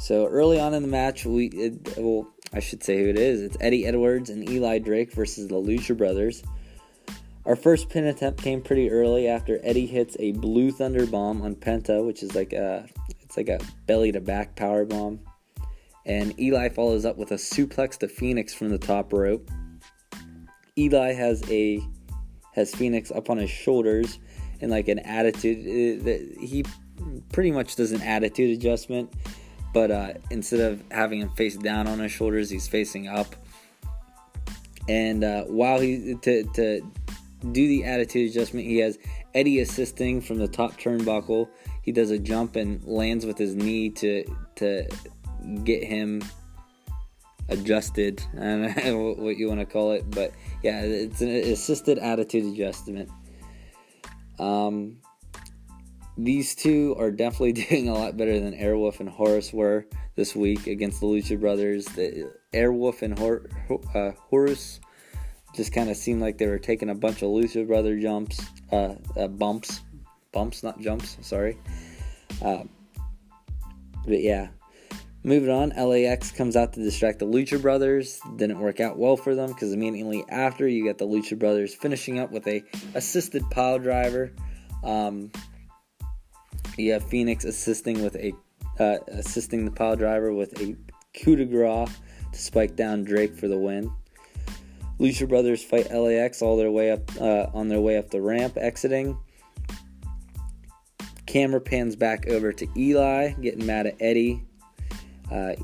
So 0.00 0.26
early 0.26 0.58
on 0.58 0.74
in 0.74 0.82
the 0.82 0.88
match, 0.88 1.24
we 1.24 1.46
it, 1.46 1.96
well, 1.96 2.26
I 2.52 2.58
should 2.58 2.82
say 2.82 3.04
who 3.04 3.08
it 3.08 3.20
is. 3.20 3.40
It's 3.40 3.56
Eddie 3.60 3.86
Edwards 3.86 4.30
and 4.30 4.50
Eli 4.50 4.80
Drake 4.80 5.12
versus 5.12 5.46
the 5.46 5.54
Lucha 5.54 5.96
Brothers. 5.96 6.42
Our 7.46 7.56
first 7.56 7.90
pin 7.90 8.04
attempt 8.04 8.42
came 8.42 8.62
pretty 8.62 8.90
early 8.90 9.28
after 9.28 9.60
Eddie 9.62 9.86
hits 9.86 10.16
a 10.18 10.32
Blue 10.32 10.70
Thunder 10.70 11.06
bomb 11.06 11.42
on 11.42 11.54
Penta, 11.54 12.04
which 12.04 12.22
is 12.22 12.34
like 12.34 12.52
a 12.52 12.86
it's 13.20 13.36
like 13.36 13.48
a 13.48 13.60
belly 13.86 14.12
to 14.12 14.20
back 14.20 14.56
power 14.56 14.84
bomb. 14.84 15.20
And 16.06 16.38
Eli 16.38 16.68
follows 16.68 17.04
up 17.04 17.16
with 17.16 17.32
a 17.32 17.36
suplex 17.36 17.98
to 17.98 18.08
Fenix 18.08 18.54
from 18.54 18.70
the 18.70 18.78
top 18.78 19.12
rope. 19.12 19.50
Eli 20.78 21.12
has 21.12 21.42
a 21.50 21.80
has 22.54 22.74
Fenix 22.74 23.10
up 23.10 23.30
on 23.30 23.38
his 23.38 23.50
shoulders 23.50 24.18
and 24.60 24.70
like 24.70 24.88
an 24.88 25.00
attitude. 25.00 26.04
that 26.04 26.36
he 26.40 26.64
pretty 27.32 27.50
much 27.50 27.76
does 27.76 27.92
an 27.92 28.00
attitude 28.02 28.56
adjustment 28.56 29.12
but 29.74 29.90
uh, 29.90 30.12
instead 30.30 30.60
of 30.60 30.82
having 30.92 31.20
him 31.20 31.30
face 31.30 31.56
down 31.56 31.88
on 31.88 31.98
his 31.98 32.12
shoulders, 32.12 32.48
he's 32.48 32.68
facing 32.68 33.08
up. 33.08 33.34
And 34.88 35.24
uh, 35.24 35.44
while 35.44 35.80
he 35.80 36.14
to 36.22 36.44
to 36.54 36.80
do 37.52 37.68
the 37.68 37.84
attitude 37.84 38.30
adjustment, 38.30 38.66
he 38.66 38.78
has 38.78 38.98
Eddie 39.34 39.60
assisting 39.60 40.20
from 40.20 40.38
the 40.38 40.48
top 40.48 40.72
turnbuckle. 40.78 41.48
He 41.82 41.92
does 41.92 42.10
a 42.10 42.18
jump 42.18 42.56
and 42.56 42.82
lands 42.84 43.26
with 43.26 43.38
his 43.38 43.54
knee 43.54 43.90
to 43.90 44.24
to 44.56 44.88
get 45.64 45.84
him 45.84 46.22
adjusted. 47.48 48.22
I 48.34 48.38
don't 48.38 48.84
know 48.84 49.14
what 49.18 49.36
you 49.36 49.48
want 49.48 49.60
to 49.60 49.66
call 49.66 49.92
it, 49.92 50.10
but 50.10 50.32
yeah, 50.62 50.80
it's 50.80 51.20
an 51.20 51.28
assisted 51.28 51.98
attitude 51.98 52.52
adjustment. 52.52 53.10
Um, 54.38 54.98
these 56.16 56.54
two 56.54 56.94
are 56.98 57.10
definitely 57.10 57.52
doing 57.68 57.88
a 57.88 57.94
lot 57.94 58.16
better 58.16 58.38
than 58.38 58.54
Airwolf 58.54 59.00
and 59.00 59.08
Horace 59.08 59.52
were 59.52 59.86
this 60.16 60.34
week 60.34 60.66
against 60.66 61.00
the 61.00 61.06
Lucha 61.06 61.38
Brothers. 61.38 61.86
The 61.86 62.32
Airwolf 62.52 63.02
and 63.02 63.18
Hor- 63.18 63.46
uh, 63.94 64.12
Horace 64.12 64.80
just 65.54 65.72
kind 65.72 65.88
of 65.88 65.96
seemed 65.96 66.20
like 66.20 66.38
they 66.38 66.46
were 66.46 66.58
taking 66.58 66.90
a 66.90 66.94
bunch 66.94 67.22
of 67.22 67.30
Lucha 67.30 67.66
Brother 67.66 67.98
jumps, 67.98 68.44
uh, 68.72 68.94
uh, 69.16 69.28
bumps, 69.28 69.80
bumps, 70.32 70.62
not 70.62 70.80
jumps. 70.80 71.16
Sorry. 71.22 71.58
Uh, 72.42 72.64
but 74.06 74.20
yeah, 74.20 74.48
moving 75.22 75.50
on. 75.50 75.70
LAX 75.70 76.30
comes 76.32 76.56
out 76.56 76.72
to 76.74 76.82
distract 76.82 77.20
the 77.20 77.26
Lucha 77.26 77.60
Brothers. 77.60 78.20
Didn't 78.36 78.58
work 78.58 78.80
out 78.80 78.98
well 78.98 79.16
for 79.16 79.34
them 79.34 79.48
because 79.48 79.72
immediately 79.72 80.24
after 80.28 80.68
you 80.68 80.84
get 80.84 80.98
the 80.98 81.06
Lucha 81.06 81.38
Brothers 81.38 81.74
finishing 81.74 82.18
up 82.18 82.30
with 82.30 82.46
a 82.46 82.62
assisted 82.94 83.48
pile 83.50 83.78
driver. 83.78 84.32
Um, 84.82 85.30
you 86.76 86.92
have 86.92 87.04
Fenix 87.04 87.44
assisting 87.44 88.02
with 88.02 88.16
a 88.16 88.32
uh, 88.78 88.98
assisting 89.08 89.64
the 89.64 89.70
pile 89.70 89.96
driver 89.96 90.32
with 90.32 90.60
a 90.60 90.76
coup 91.14 91.36
de 91.36 91.44
grace 91.44 91.88
to 92.32 92.38
spike 92.38 92.74
down 92.74 93.04
Drake 93.04 93.36
for 93.36 93.48
the 93.48 93.56
win. 93.56 93.92
Lucha 94.98 95.28
Brothers 95.28 95.62
fight 95.62 95.92
LAX 95.92 96.40
all 96.40 96.56
their 96.56 96.70
way 96.70 96.90
up 96.92 97.10
uh, 97.20 97.46
on 97.52 97.68
their 97.68 97.80
way 97.80 97.96
up 97.96 98.10
the 98.10 98.20
ramp, 98.20 98.56
exiting. 98.56 99.18
Camera 101.26 101.60
pans 101.60 101.96
back 101.96 102.28
over 102.28 102.52
to 102.52 102.66
Eli, 102.76 103.32
getting 103.32 103.66
mad 103.66 103.86
at 103.86 103.96
Eddie. 104.00 104.44
Uh, 105.30 105.54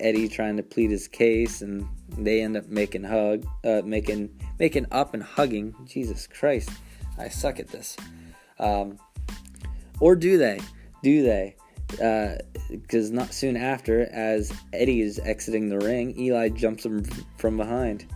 Eddie 0.00 0.28
trying 0.28 0.56
to 0.56 0.62
plead 0.62 0.90
his 0.90 1.08
case, 1.08 1.60
and 1.60 1.86
they 2.16 2.40
end 2.40 2.56
up 2.56 2.66
making 2.68 3.04
hug, 3.04 3.44
uh, 3.64 3.82
making 3.84 4.30
making 4.58 4.86
up 4.90 5.12
and 5.12 5.22
hugging. 5.22 5.74
Jesus 5.84 6.26
Christ, 6.26 6.70
I 7.18 7.28
suck 7.28 7.58
at 7.58 7.68
this. 7.68 7.96
Um, 8.58 8.98
or 10.00 10.16
do 10.16 10.38
they? 10.38 10.60
Do 11.02 11.22
they? 11.22 11.56
Because 11.90 13.10
uh, 13.10 13.14
not 13.14 13.34
soon 13.34 13.56
after, 13.56 14.08
as 14.12 14.52
Eddie 14.72 15.00
is 15.00 15.18
exiting 15.18 15.68
the 15.68 15.78
ring, 15.78 16.18
Eli 16.18 16.48
jumps 16.48 16.84
him 16.84 17.04
from 17.36 17.56
behind. 17.56 18.06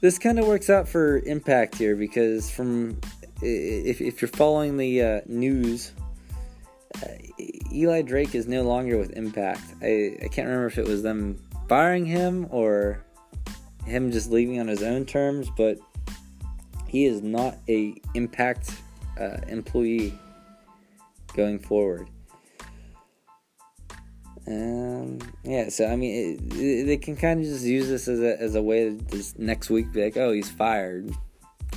This 0.00 0.16
kind 0.16 0.38
of 0.38 0.46
works 0.46 0.70
out 0.70 0.88
for 0.88 1.18
Impact 1.18 1.76
here 1.76 1.96
because 1.96 2.50
from 2.50 3.00
if, 3.42 4.00
if 4.00 4.22
you're 4.22 4.28
following 4.28 4.76
the 4.76 5.02
uh, 5.02 5.20
news, 5.26 5.92
uh, 7.02 7.08
Eli 7.72 8.02
Drake 8.02 8.34
is 8.34 8.46
no 8.46 8.62
longer 8.62 8.96
with 8.96 9.16
Impact. 9.16 9.62
I, 9.82 10.16
I 10.22 10.28
can't 10.28 10.46
remember 10.46 10.66
if 10.66 10.78
it 10.78 10.86
was 10.86 11.02
them 11.02 11.42
firing 11.68 12.06
him 12.06 12.46
or 12.50 13.04
him 13.86 14.12
just 14.12 14.30
leaving 14.30 14.60
on 14.60 14.68
his 14.68 14.84
own 14.84 15.04
terms, 15.04 15.48
but 15.56 15.78
he 16.86 17.06
is 17.06 17.20
not 17.20 17.56
a 17.68 18.00
Impact 18.14 18.70
uh, 19.20 19.38
employee 19.48 20.16
going 21.34 21.58
forward. 21.58 22.08
Um, 24.48 25.18
yeah, 25.44 25.68
so 25.68 25.86
I 25.86 25.96
mean, 25.96 26.40
it, 26.50 26.54
it, 26.58 26.84
they 26.86 26.96
can 26.96 27.16
kind 27.16 27.40
of 27.40 27.46
just 27.46 27.64
use 27.64 27.88
this 27.88 28.08
as 28.08 28.20
a, 28.20 28.40
as 28.40 28.54
a 28.54 28.62
way 28.62 28.84
to 28.84 28.96
just 29.10 29.38
next 29.38 29.68
week 29.68 29.92
be 29.92 30.04
like, 30.04 30.16
oh, 30.16 30.32
he's 30.32 30.50
fired. 30.50 31.12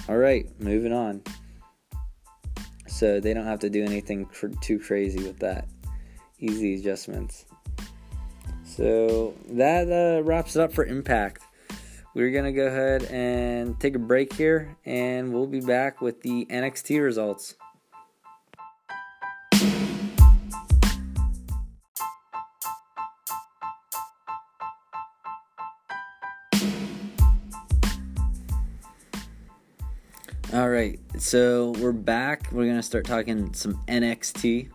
All 0.08 0.18
right, 0.18 0.48
moving 0.60 0.94
on. 0.94 1.22
So 2.88 3.20
they 3.20 3.34
don't 3.34 3.46
have 3.46 3.60
to 3.60 3.70
do 3.70 3.84
anything 3.84 4.26
cr- 4.26 4.48
too 4.62 4.80
crazy 4.80 5.22
with 5.22 5.40
that. 5.40 5.68
Easy 6.40 6.76
adjustments. 6.76 7.46
So 8.64 9.34
that 9.50 9.92
uh, 9.92 10.24
wraps 10.24 10.56
it 10.56 10.62
up 10.62 10.72
for 10.72 10.86
Impact. 10.86 11.44
We're 12.14 12.32
going 12.32 12.46
to 12.46 12.52
go 12.54 12.68
ahead 12.68 13.04
and 13.06 13.80
take 13.80 13.96
a 13.96 14.00
break 14.00 14.34
here, 14.34 14.78
and 14.86 15.34
we'll 15.34 15.48
be 15.48 15.62
back 15.62 16.02
with 16.02 16.22
the 16.22 16.46
NXT 16.46 17.04
results. 17.04 17.56
All 30.54 30.70
right, 30.70 31.00
so 31.18 31.74
we're 31.80 31.94
back. 31.94 32.50
We're 32.52 32.66
gonna 32.66 32.84
start 32.84 33.06
talking 33.06 33.54
some 33.54 33.76
NXT. 33.88 34.70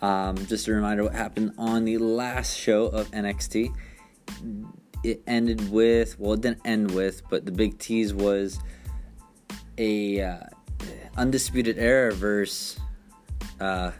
Um, 0.00 0.34
just 0.46 0.66
a 0.66 0.72
reminder 0.72 1.04
what 1.04 1.14
happened 1.14 1.52
on 1.58 1.84
the 1.84 1.98
last 1.98 2.58
show 2.58 2.86
of 2.86 3.08
NXT. 3.12 3.72
It 5.04 5.22
ended 5.28 5.70
with 5.70 6.18
well, 6.18 6.32
it 6.32 6.40
didn't 6.40 6.62
end 6.64 6.90
with, 6.90 7.22
but 7.30 7.46
the 7.46 7.52
big 7.52 7.78
tease 7.78 8.12
was 8.12 8.58
a 9.78 10.22
uh, 10.22 10.40
undisputed 11.16 11.78
era 11.78 12.12
versus 12.12 12.80
uh, 13.60 13.92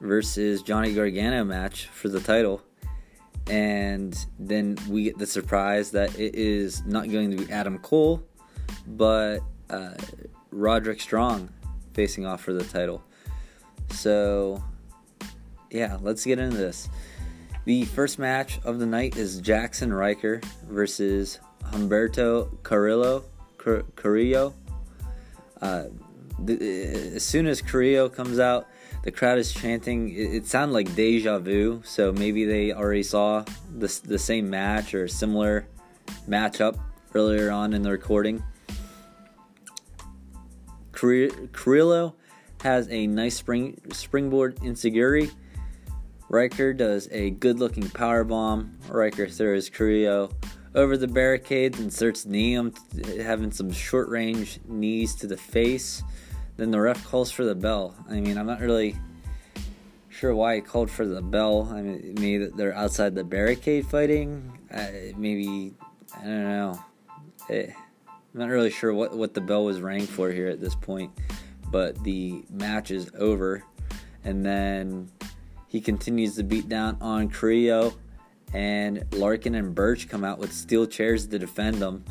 versus 0.00 0.62
Johnny 0.62 0.94
Gargano 0.94 1.42
match 1.42 1.86
for 1.86 2.08
the 2.08 2.20
title, 2.20 2.62
And 3.48 4.16
then 4.38 4.78
we 4.88 5.02
get 5.02 5.18
the 5.18 5.26
surprise 5.26 5.90
that 5.90 6.16
it 6.16 6.36
is 6.36 6.86
not 6.86 7.10
going 7.10 7.36
to 7.36 7.44
be 7.44 7.52
Adam 7.52 7.80
Cole, 7.80 8.22
but 8.86 9.40
uh, 9.70 9.94
Roderick 10.50 11.00
Strong 11.00 11.50
facing 11.94 12.26
off 12.26 12.42
for 12.42 12.52
the 12.52 12.64
title. 12.64 13.02
So, 13.90 14.62
yeah, 15.70 15.98
let's 16.00 16.24
get 16.24 16.38
into 16.38 16.56
this. 16.56 16.88
The 17.64 17.84
first 17.84 18.18
match 18.18 18.60
of 18.64 18.78
the 18.78 18.86
night 18.86 19.16
is 19.16 19.40
Jaxson 19.42 19.96
Ryker 19.96 20.40
versus 20.68 21.40
Humberto 21.64 22.62
Carrillo. 22.62 23.24
Car- 23.58 23.84
Carrillo. 23.96 24.54
Uh, 25.60 25.84
the, 26.38 27.14
as 27.16 27.24
soon 27.24 27.46
as 27.46 27.60
Carrillo 27.60 28.08
comes 28.08 28.38
out, 28.38 28.68
the 29.02 29.10
crowd 29.10 29.38
is 29.38 29.52
chanting. 29.52 30.10
It, 30.10 30.34
it 30.34 30.46
sounded 30.46 30.74
like 30.74 30.94
deja 30.94 31.38
vu, 31.38 31.82
so 31.84 32.12
maybe 32.12 32.44
they 32.44 32.72
already 32.72 33.02
saw 33.02 33.44
the, 33.76 34.00
the 34.04 34.18
same 34.18 34.50
match 34.50 34.94
or 34.94 35.08
similar 35.08 35.66
matchup 36.28 36.78
earlier 37.14 37.50
on 37.50 37.72
in 37.72 37.82
the 37.82 37.90
recording. 37.90 38.42
Carrillo 40.96 42.14
has 42.62 42.88
a 42.90 43.06
nice 43.06 43.36
spring 43.36 43.80
springboard 43.92 44.56
enzuigiri. 44.56 45.30
Ryker 46.28 46.72
does 46.72 47.08
a 47.12 47.30
good 47.30 47.58
looking 47.60 47.88
power 47.90 48.24
bomb. 48.24 48.78
Ryker 48.88 49.28
throws 49.28 49.68
Carrillo 49.68 50.30
over 50.74 50.96
the 50.96 51.06
barricades 51.06 51.78
and 51.78 51.92
starts 51.92 52.26
kneeing 52.26 52.74
having 53.22 53.52
some 53.52 53.70
short 53.70 54.08
range 54.08 54.58
knees 54.66 55.14
to 55.16 55.26
the 55.26 55.36
face. 55.36 56.02
Then 56.56 56.70
the 56.70 56.80
ref 56.80 57.04
calls 57.04 57.30
for 57.30 57.44
the 57.44 57.54
bell. 57.54 57.94
I 58.08 58.20
mean, 58.20 58.38
I'm 58.38 58.46
not 58.46 58.60
really 58.60 58.96
sure 60.08 60.34
why 60.34 60.56
he 60.56 60.60
called 60.62 60.90
for 60.90 61.06
the 61.06 61.20
bell. 61.20 61.70
I 61.72 61.82
mean, 61.82 62.14
maybe 62.18 62.46
they're 62.46 62.74
outside 62.74 63.14
the 63.14 63.24
barricade 63.24 63.86
fighting. 63.86 64.58
Uh, 64.72 65.12
maybe 65.16 65.74
I 66.16 66.24
don't 66.24 66.44
know. 66.44 66.84
Eh, 67.50 67.70
I'm 68.36 68.40
not 68.40 68.50
really 68.50 68.70
sure 68.70 68.92
what 68.92 69.16
what 69.16 69.32
the 69.32 69.40
bell 69.40 69.64
was 69.64 69.80
rang 69.80 70.06
for 70.06 70.30
here 70.30 70.48
at 70.48 70.60
this 70.60 70.74
point, 70.74 71.10
but 71.70 72.04
the 72.04 72.44
match 72.50 72.90
is 72.90 73.10
over, 73.18 73.64
and 74.24 74.44
then 74.44 75.08
he 75.68 75.80
continues 75.80 76.36
to 76.36 76.42
beat 76.42 76.68
down 76.68 76.98
on 77.00 77.30
Creo, 77.30 77.96
and 78.52 78.98
Lorcan 79.12 79.56
and 79.58 79.74
Burch 79.74 80.06
come 80.10 80.22
out 80.22 80.38
with 80.38 80.52
steel 80.52 80.86
chairs 80.86 81.26
to 81.28 81.38
defend 81.38 81.76
them, 81.76 82.04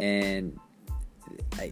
and 0.00 0.58
I, 1.52 1.70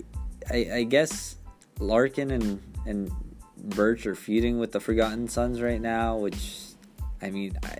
I, 0.49 0.69
I 0.75 0.83
guess 0.85 1.39
Lorcan 1.81 2.31
and 2.31 2.63
and 2.87 3.11
Burch 3.57 4.07
are 4.07 4.15
feuding 4.15 4.61
with 4.61 4.71
the 4.71 4.79
Forgotten 4.79 5.27
Sons 5.27 5.61
right 5.61 5.81
now, 5.81 6.19
which 6.19 6.57
I 7.21 7.31
mean 7.31 7.59
I 7.65 7.79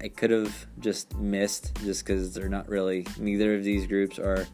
I 0.00 0.08
could 0.10 0.30
have 0.30 0.68
just 0.78 1.16
missed 1.16 1.76
just 1.82 2.06
because 2.06 2.34
they're 2.34 2.48
not 2.48 2.68
really 2.68 3.04
neither 3.18 3.56
of 3.56 3.64
these 3.64 3.88
groups 3.88 4.20
are 4.20 4.46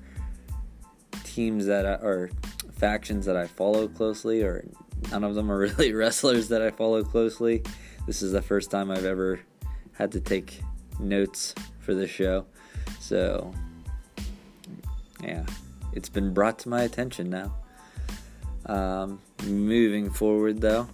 teams 1.34 1.66
that 1.66 1.86
I, 1.86 1.94
or 1.94 2.30
factions 2.72 3.26
that 3.26 3.36
I 3.36 3.46
follow 3.46 3.88
closely, 3.88 4.42
or 4.42 4.64
none 5.10 5.24
of 5.24 5.34
them 5.34 5.50
are 5.50 5.58
really 5.68 5.92
wrestlers 5.92 6.48
that 6.48 6.62
I 6.62 6.70
follow 6.70 7.02
closely. 7.04 7.62
This 8.06 8.22
is 8.22 8.32
the 8.32 8.42
first 8.42 8.70
time 8.70 8.90
I've 8.90 9.04
ever 9.04 9.40
had 9.92 10.12
to 10.12 10.20
take 10.20 10.60
notes 10.98 11.54
for 11.78 11.94
this 11.94 12.10
show, 12.10 12.46
so 12.98 13.52
yeah, 15.22 15.44
it's 15.92 16.08
been 16.08 16.32
brought 16.32 16.58
to 16.60 16.68
my 16.68 16.82
attention 16.82 17.30
now. 17.30 17.54
Um, 18.66 19.20
moving 19.44 20.10
forward, 20.10 20.60
though. 20.60 20.88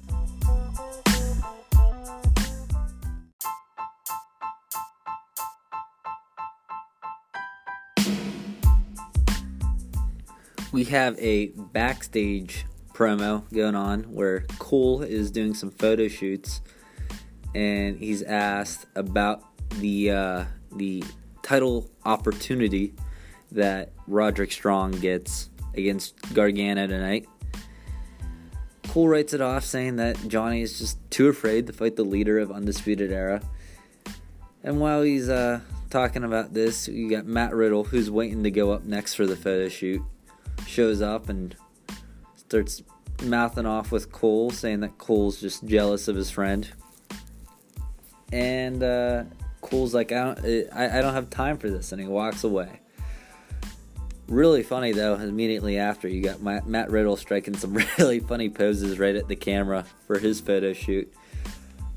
We 10.73 10.85
have 10.85 11.19
a 11.19 11.47
backstage 11.57 12.67
promo 12.93 13.45
going 13.53 13.75
on 13.75 14.03
where 14.05 14.41
Cole 14.59 15.03
is 15.03 15.31
doing 15.31 15.55
some 15.55 15.71
photo 15.71 16.09
shoots, 16.09 16.61
and 17.55 17.97
he's 17.97 18.23
asked 18.23 18.87
about 18.95 19.45
the 19.79 20.11
uh, 20.11 20.45
the 20.73 21.05
title 21.43 21.91
opportunity 22.05 22.95
that 23.53 23.93
Roderick 24.07 24.51
Strong 24.51 24.93
gets 24.93 25.51
against 25.75 26.17
Gargano 26.35 26.87
tonight. 26.87 27.29
Cole 28.89 29.09
writes 29.09 29.33
it 29.33 29.41
off, 29.41 29.65
saying 29.65 29.97
that 29.97 30.17
Johnny 30.27 30.63
is 30.63 30.79
just 30.79 30.99
too 31.11 31.29
afraid 31.29 31.67
to 31.69 31.73
fight 31.73 31.97
the 31.97 32.05
leader 32.05 32.39
of 32.39 32.51
Undisputed 32.51 33.13
Era. 33.13 33.41
And 34.65 34.81
while 34.81 35.03
he's 35.03 35.29
uh, 35.29 35.61
talking 35.91 36.25
about 36.25 36.55
this, 36.55 36.89
you 36.89 37.09
got 37.09 37.27
Matt 37.27 37.55
Riddle, 37.55 37.85
who's 37.85 38.11
waiting 38.11 38.43
to 38.43 38.51
go 38.51 38.73
up 38.73 38.85
next 38.85 39.15
for 39.15 39.27
the 39.27 39.37
photo 39.37 39.69
shoot, 39.69 40.03
shows 40.67 41.03
up 41.03 41.29
and 41.29 41.57
starts 42.37 42.83
mouthing 43.23 43.67
off 43.67 43.93
with 43.93 44.13
Cole, 44.13 44.51
saying 44.51 44.81
that 44.81 44.99
Cole's 44.99 45.41
just 45.41 45.65
jealous 45.67 46.09
of 46.09 46.17
his 46.17 46.31
friend. 46.31 46.71
And 48.33 48.83
uh, 48.83 49.25
Cole's 49.61 49.95
like, 49.95 50.13
I 50.13 50.25
don't, 50.25 50.73
I, 50.73 50.99
I 50.99 51.03
don't 51.03 51.15
have 51.15 51.31
time 51.31 51.59
for 51.59 51.71
this, 51.71 51.93
and 51.93 52.01
he 52.01 52.07
walks 52.07 52.45
away. 52.45 52.81
Really 54.29 54.65
funny 54.65 54.91
though, 54.91 55.15
immediately 55.15 55.79
after 55.79 56.09
you 56.09 56.21
got 56.21 56.43
Matt 56.43 56.91
Riddle 56.91 57.17
striking 57.17 57.57
some 57.57 57.75
really 57.99 58.19
funny 58.19 58.49
poses 58.49 58.99
right 58.99 59.15
at 59.15 59.29
the 59.29 59.37
camera 59.37 59.85
for 60.07 60.19
his 60.19 60.41
photo 60.41 60.73
shoot. 60.73 61.13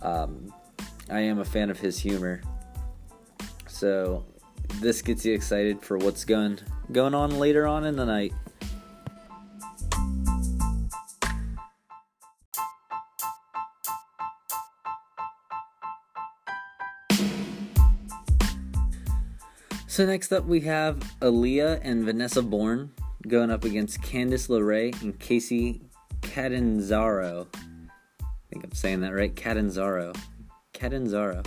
Um, 0.03 0.53
I 1.09 1.21
am 1.21 1.39
a 1.39 1.45
fan 1.45 1.71
of 1.71 1.79
his 1.79 1.97
humor, 1.97 2.41
so 3.67 4.23
this 4.79 5.01
gets 5.01 5.25
you 5.25 5.33
excited 5.33 5.81
for 5.81 5.97
what's 5.97 6.23
going 6.23 6.59
going 6.91 7.15
on 7.15 7.39
later 7.39 7.65
on 7.65 7.83
in 7.83 7.95
the 7.95 8.05
night. 8.05 8.33
So 19.89 20.05
next 20.05 20.31
up 20.31 20.45
we 20.45 20.61
have 20.61 20.97
Aliyah 21.19 21.79
and 21.81 22.05
Vanessa 22.05 22.43
Borne 22.43 22.91
going 23.27 23.49
up 23.49 23.63
against 23.63 23.99
Candice 24.01 24.47
LeRae 24.47 25.01
and 25.01 25.17
Kacy 25.19 25.81
Catanzaro. 26.21 27.47
I 28.21 28.27
think 28.51 28.65
I'm 28.65 28.71
saying 28.73 29.01
that 29.01 29.15
right. 29.15 29.35
Catanzaro. 29.35 30.13
Catanzaro. 30.73 31.43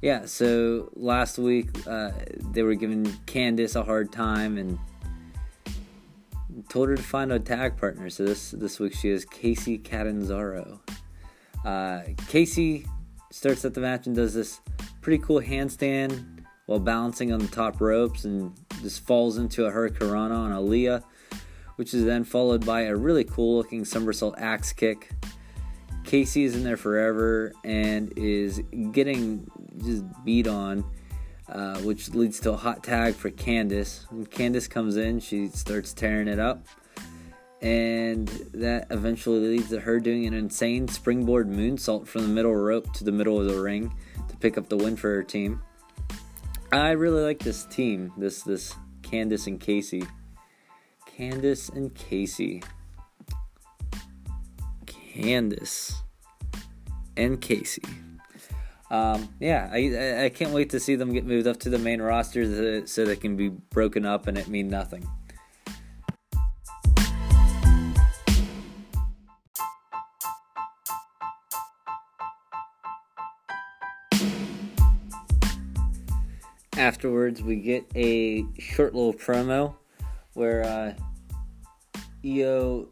Yeah, 0.00 0.26
so 0.26 0.92
last 0.94 1.36
week 1.36 1.68
uh, 1.88 2.12
they 2.52 2.62
were 2.62 2.76
giving 2.76 3.06
Candice 3.26 3.74
a 3.74 3.82
hard 3.82 4.12
time 4.12 4.56
and 4.56 4.78
told 6.68 6.90
her 6.90 6.94
to 6.94 7.02
find 7.02 7.32
a 7.32 7.40
tag 7.40 7.76
partner. 7.76 8.08
So 8.08 8.24
this 8.24 8.52
this 8.52 8.78
week 8.78 8.94
she 8.94 9.08
has 9.08 9.26
Kacy 9.26 9.82
Catanzaro. 9.82 10.80
Uh, 11.64 12.02
Kacy 12.30 12.86
starts 13.32 13.64
at 13.64 13.74
the 13.74 13.80
match 13.80 14.06
and 14.06 14.14
does 14.14 14.32
this 14.32 14.60
pretty 15.00 15.20
cool 15.24 15.40
handstand 15.40 16.37
while 16.68 16.78
balancing 16.78 17.32
on 17.32 17.38
the 17.38 17.48
top 17.48 17.80
ropes 17.80 18.26
and 18.26 18.52
just 18.82 19.02
falls 19.06 19.38
into 19.38 19.64
a 19.64 19.72
hurricanrana 19.72 20.36
on 20.36 20.50
Aliyah, 20.52 21.02
which 21.76 21.94
is 21.94 22.04
then 22.04 22.24
followed 22.24 22.66
by 22.66 22.82
a 22.82 22.94
really 22.94 23.24
cool 23.24 23.56
looking 23.56 23.86
somersault 23.86 24.34
axe 24.36 24.70
kick. 24.74 25.10
Kacy 26.04 26.44
is 26.44 26.54
in 26.54 26.64
there 26.64 26.76
forever 26.76 27.54
and 27.64 28.12
is 28.18 28.60
getting 28.92 29.50
just 29.82 30.04
beat 30.26 30.46
on, 30.46 30.84
uh, 31.48 31.78
which 31.78 32.10
leads 32.10 32.38
to 32.40 32.52
a 32.52 32.56
hot 32.56 32.84
tag 32.84 33.14
for 33.14 33.30
Candice. 33.30 34.04
When 34.12 34.26
Candice 34.26 34.68
comes 34.68 34.98
in, 34.98 35.20
she 35.20 35.48
starts 35.48 35.94
tearing 35.94 36.28
it 36.28 36.38
up. 36.38 36.66
And 37.62 38.28
that 38.52 38.88
eventually 38.90 39.56
leads 39.56 39.70
to 39.70 39.80
her 39.80 39.98
doing 40.00 40.26
an 40.26 40.34
insane 40.34 40.86
springboard 40.86 41.48
moonsault 41.48 42.06
from 42.06 42.22
the 42.22 42.28
middle 42.28 42.54
rope 42.54 42.92
to 42.92 43.04
the 43.04 43.12
middle 43.12 43.40
of 43.40 43.46
the 43.46 43.58
ring 43.58 43.94
to 44.28 44.36
pick 44.36 44.58
up 44.58 44.68
the 44.68 44.76
win 44.76 44.96
for 44.96 45.08
her 45.14 45.22
team. 45.22 45.62
I 46.70 46.90
really 46.90 47.22
like 47.22 47.38
this 47.38 47.64
team. 47.64 48.12
This 48.18 48.42
this 48.42 48.74
Candice 49.02 49.46
and 49.46 49.58
Kacy. 49.58 50.06
Candice 51.08 51.74
and 51.74 51.94
Kacy. 51.94 52.62
Candice 54.86 55.94
and 57.16 57.40
Kacy. 57.40 57.84
Um, 58.90 59.28
yeah, 59.40 59.68
I, 59.72 60.24
I 60.24 60.28
can't 60.30 60.52
wait 60.52 60.70
to 60.70 60.80
see 60.80 60.94
them 60.94 61.12
get 61.12 61.24
moved 61.24 61.46
up 61.46 61.58
to 61.60 61.70
the 61.70 61.78
main 61.78 62.00
roster 62.00 62.86
so 62.86 63.04
they 63.04 63.16
can 63.16 63.36
be 63.36 63.48
broken 63.48 64.06
up 64.06 64.26
and 64.26 64.38
it 64.38 64.48
mean 64.48 64.68
nothing. 64.68 65.06
Afterwards, 76.78 77.42
we 77.42 77.56
get 77.56 77.84
a 77.94 78.44
short 78.58 78.94
little 78.94 79.12
promo 79.12 79.74
where 80.34 80.64
uh, 80.64 80.94
Io, 82.24 82.88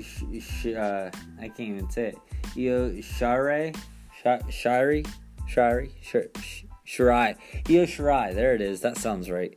sh- 0.00 0.22
sh- 0.40 0.66
uh, 0.66 1.10
I 1.38 1.48
can't 1.48 1.60
even 1.60 1.90
say 1.90 2.14
it. 2.14 2.18
Io 2.56 3.00
Shire, 3.00 3.72
Shari, 4.50 5.04
Shari, 5.46 5.90
Sh- 6.02 6.64
Shirai. 6.86 7.36
Io 7.68 7.84
Shirai. 7.84 8.34
There 8.34 8.54
it 8.54 8.60
is. 8.60 8.80
That 8.80 8.96
sounds 8.96 9.30
right. 9.30 9.56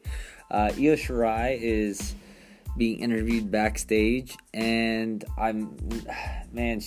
Uh, 0.52 0.72
Io 0.76 0.96
Shirai 0.96 1.58
is 1.60 2.16
being 2.76 3.00
interviewed 3.00 3.50
backstage, 3.50 4.36
and 4.54 5.24
I'm, 5.38 5.78
man. 6.52 6.82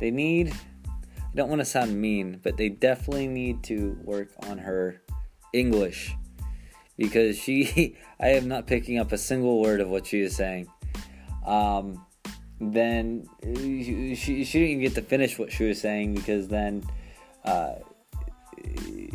They 0.00 0.10
need. 0.10 0.52
I 0.52 1.34
don't 1.34 1.48
want 1.48 1.60
to 1.60 1.64
sound 1.64 2.00
mean, 2.00 2.40
but 2.42 2.56
they 2.56 2.68
definitely 2.68 3.28
need 3.28 3.62
to 3.64 3.96
work 4.02 4.30
on 4.48 4.58
her 4.58 5.00
English 5.52 6.14
because 6.96 7.38
she. 7.38 7.96
I 8.20 8.30
am 8.30 8.48
not 8.48 8.66
picking 8.66 8.98
up 8.98 9.12
a 9.12 9.18
single 9.18 9.60
word 9.60 9.80
of 9.80 9.88
what 9.88 10.06
she 10.06 10.20
is 10.20 10.34
saying. 10.34 10.66
Um, 11.46 12.04
then 12.60 13.28
she, 13.44 14.16
she, 14.16 14.44
she 14.44 14.58
didn't 14.58 14.70
even 14.70 14.80
get 14.80 14.94
to 14.96 15.02
finish 15.02 15.38
what 15.38 15.52
she 15.52 15.68
was 15.68 15.80
saying 15.80 16.14
because 16.14 16.48
then 16.48 16.82
uh, 17.44 17.74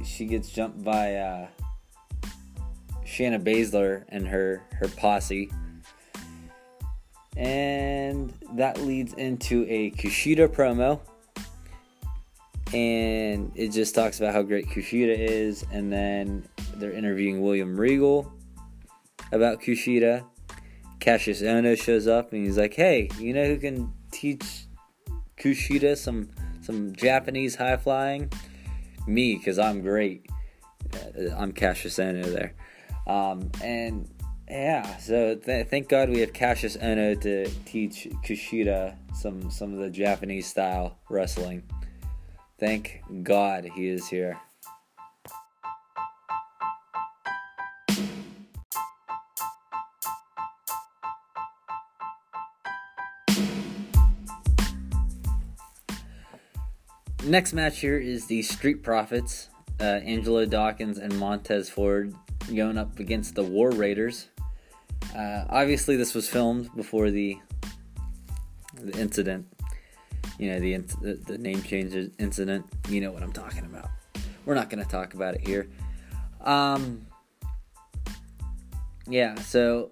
she 0.06 0.26
gets 0.26 0.50
jumped 0.50 0.84
by 0.84 1.16
uh, 1.16 1.48
Shayna 3.06 3.44
Baszler 3.44 4.06
and 4.08 4.26
her 4.28 4.64
her 4.72 4.88
posse, 4.88 5.52
and 7.36 8.34
that 8.54 8.80
leads 8.80 9.14
into 9.14 9.66
a 9.68 9.92
Kushida 9.92 10.48
promo, 10.48 11.02
and 12.74 13.52
it 13.56 13.70
just 13.70 13.96
talks 13.96 14.20
about 14.20 14.34
how 14.34 14.42
great 14.42 14.68
Kushida 14.68 15.18
is, 15.18 15.66
and 15.72 15.92
then 15.92 16.48
they're 16.76 16.92
interviewing 16.92 17.42
William 17.42 17.80
Regal 17.80 18.32
about 19.32 19.62
Kushida 19.62 20.26
Cassius 21.04 21.42
Ohno 21.42 21.78
shows 21.78 22.08
up 22.08 22.32
and 22.32 22.46
he's 22.46 22.58
like, 22.58 22.74
"Hey, 22.76 23.10
you 23.20 23.34
know 23.34 23.46
who 23.46 23.58
can 23.58 23.92
teach 24.12 24.68
Kushida 25.38 25.98
some 25.98 26.30
some 26.62 26.96
Japanese 26.96 27.56
high 27.56 27.76
flying? 27.76 28.32
Me, 29.06 29.36
because 29.36 29.60
I'm 29.60 29.82
great. 29.82 30.26
Uh, 30.94 31.36
I'm 31.36 31.52
Cassius 31.52 31.98
Ohno 31.98 32.24
there, 32.24 32.54
um, 33.06 33.52
and 33.62 34.10
yeah. 34.50 34.96
So 34.96 35.36
th- 35.36 35.68
thank 35.68 35.90
God 35.90 36.08
we 36.08 36.22
have 36.22 36.32
Cassius 36.32 36.78
Ohno 36.78 37.20
to 37.20 37.50
teach 37.66 38.08
Kushida 38.24 38.96
some 39.14 39.52
some 39.52 39.74
of 39.74 39.80
the 39.80 39.90
Japanese 39.90 40.48
style 40.48 41.00
wrestling. 41.10 41.64
Thank 42.64 43.02
God 43.24 43.66
he 43.76 43.90
is 43.90 44.08
here." 44.08 44.40
Next 57.26 57.52
match 57.52 57.80
here 57.80 57.98
is 57.98 58.28
the 58.28 58.42
Street 58.44 58.82
Profits, 58.82 59.50
uh, 59.82 59.84
Angelo 59.84 60.46
Dawkins 60.46 61.00
and 61.00 61.20
Montez 61.20 61.70
Ford 61.70 62.16
going 62.48 62.78
up 62.78 62.98
against 62.98 63.36
the 63.36 63.44
War 63.44 63.72
Raiders. 63.72 64.30
Uh, 65.14 65.44
obviously, 65.50 65.98
this 65.98 66.14
was 66.14 66.30
filmed 66.30 66.74
before 66.78 67.12
the 67.12 67.38
the 68.76 68.98
incident. 68.98 69.53
You 70.40 70.52
know 70.52 70.60
the, 70.60 71.20
the 71.26 71.38
name 71.38 71.62
change 71.62 71.94
incident. 72.20 72.66
You 72.90 73.02
know 73.02 73.12
what 73.12 73.24
I'm 73.24 73.34
talking 73.34 73.66
about. 73.66 73.90
We're 74.46 74.56
not 74.56 74.70
going 74.70 74.84
to 74.84 74.90
talk 74.90 75.14
about 75.14 75.36
it 75.36 75.48
here. 75.48 75.68
Um, 76.42 77.06
yeah, 79.08 79.36
so 79.36 79.92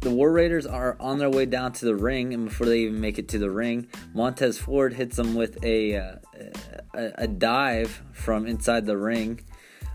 the 0.00 0.10
War 0.10 0.30
Raiders 0.30 0.66
are 0.66 0.96
on 1.00 1.18
their 1.18 1.30
way 1.30 1.46
down 1.46 1.72
to 1.74 1.84
the 1.84 1.94
ring, 1.94 2.32
and 2.34 2.48
before 2.48 2.66
they 2.66 2.80
even 2.80 3.00
make 3.00 3.18
it 3.18 3.28
to 3.28 3.38
the 3.38 3.50
ring, 3.50 3.88
Montez 4.14 4.58
Ford 4.58 4.92
hits 4.92 5.16
them 5.16 5.34
with 5.34 5.62
a 5.64 5.96
uh, 5.96 6.16
a, 6.94 7.12
a, 7.16 7.26
dive 7.26 8.02
from 8.12 8.46
inside 8.46 8.86
the 8.86 8.96
ring 8.96 9.40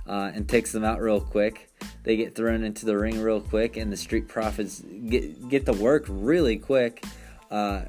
uh, 0.08 0.32
and 0.34 0.48
takes 0.48 0.72
them 0.72 0.84
out 0.84 1.02
real 1.02 1.22
quick. 1.22 1.70
They 2.04 2.18
get 2.18 2.36
thrown 2.36 2.64
into 2.64 2.86
the 2.86 2.98
ring 2.98 3.22
real 3.22 3.42
quick, 3.42 3.78
and 3.78 3.92
the 3.92 3.98
Street 3.98 4.28
Profits 4.28 4.82
get 4.82 5.50
get 5.50 5.66
to 5.66 5.74
work 5.74 6.06
really 6.08 6.58
quick. 6.58 7.04
Uh, 7.50 7.84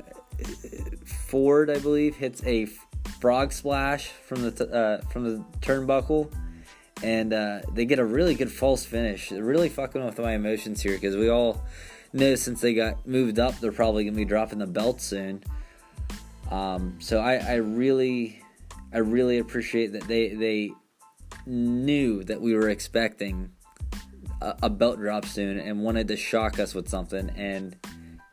Ford, 1.04 1.70
I 1.70 1.78
believe, 1.78 2.16
hits 2.16 2.42
a 2.44 2.66
frog 3.20 3.52
splash 3.52 4.08
from 4.08 4.42
the 4.42 4.70
uh, 4.72 5.08
from 5.08 5.24
the 5.24 5.44
turnbuckle 5.60 6.30
and 7.02 7.32
uh, 7.32 7.60
they 7.72 7.84
get 7.84 7.98
a 7.98 8.04
really 8.04 8.34
good 8.34 8.50
false 8.50 8.84
finish. 8.84 9.28
They're 9.28 9.42
really 9.42 9.68
fucking 9.68 10.04
with 10.04 10.18
my 10.18 10.32
emotions 10.32 10.80
here 10.80 10.94
because 10.94 11.16
we 11.16 11.28
all 11.28 11.62
know 12.12 12.34
since 12.34 12.60
they 12.60 12.74
got 12.74 13.06
moved 13.06 13.38
up, 13.38 13.58
they're 13.60 13.72
probably 13.72 14.04
gonna 14.04 14.16
be 14.16 14.24
dropping 14.24 14.58
the 14.58 14.66
belt 14.66 15.00
soon. 15.00 15.42
Um, 16.50 16.96
so 17.00 17.20
I, 17.20 17.34
I 17.34 17.54
really, 17.54 18.42
I 18.92 18.98
really 18.98 19.38
appreciate 19.38 19.92
that 19.92 20.08
they 20.08 20.28
they 20.34 20.72
knew 21.46 22.24
that 22.24 22.40
we 22.40 22.54
were 22.54 22.70
expecting 22.70 23.50
a, 24.40 24.54
a 24.62 24.70
belt 24.70 24.98
drop 24.98 25.26
soon 25.26 25.58
and 25.58 25.82
wanted 25.82 26.08
to 26.08 26.16
shock 26.16 26.58
us 26.58 26.74
with 26.74 26.88
something, 26.88 27.30
and 27.30 27.76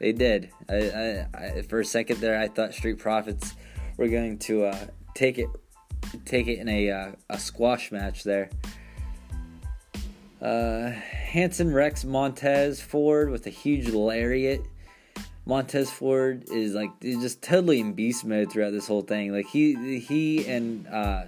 they 0.01 0.13
did. 0.13 0.49
I, 0.67 0.75
I, 0.75 1.27
I, 1.33 1.61
for 1.61 1.79
a 1.79 1.85
second 1.85 2.19
there, 2.21 2.39
I 2.39 2.47
thought 2.47 2.73
Street 2.73 2.97
Profits 2.97 3.53
were 3.97 4.07
going 4.07 4.39
to 4.39 4.65
uh, 4.65 4.87
take 5.13 5.37
it 5.37 5.47
take 6.25 6.47
it 6.47 6.57
in 6.57 6.67
a 6.67 6.89
uh, 6.89 7.11
a 7.29 7.37
squash 7.37 7.91
match 7.91 8.23
there. 8.23 8.49
Uh, 10.41 10.89
Hanson 10.89 11.71
wrecks 11.71 12.03
Montez 12.03 12.81
Ford 12.81 13.29
with 13.29 13.45
a 13.45 13.51
huge 13.51 13.89
lariat. 13.89 14.65
Montez 15.45 15.91
Ford 15.91 16.45
is 16.49 16.73
like 16.73 16.89
just 16.99 17.43
totally 17.43 17.79
in 17.79 17.93
beast 17.93 18.25
mode 18.25 18.51
throughout 18.51 18.71
this 18.71 18.87
whole 18.87 19.03
thing. 19.03 19.31
Like 19.31 19.45
he 19.45 19.99
he 19.99 20.47
and 20.47 20.87
uh, 20.87 21.25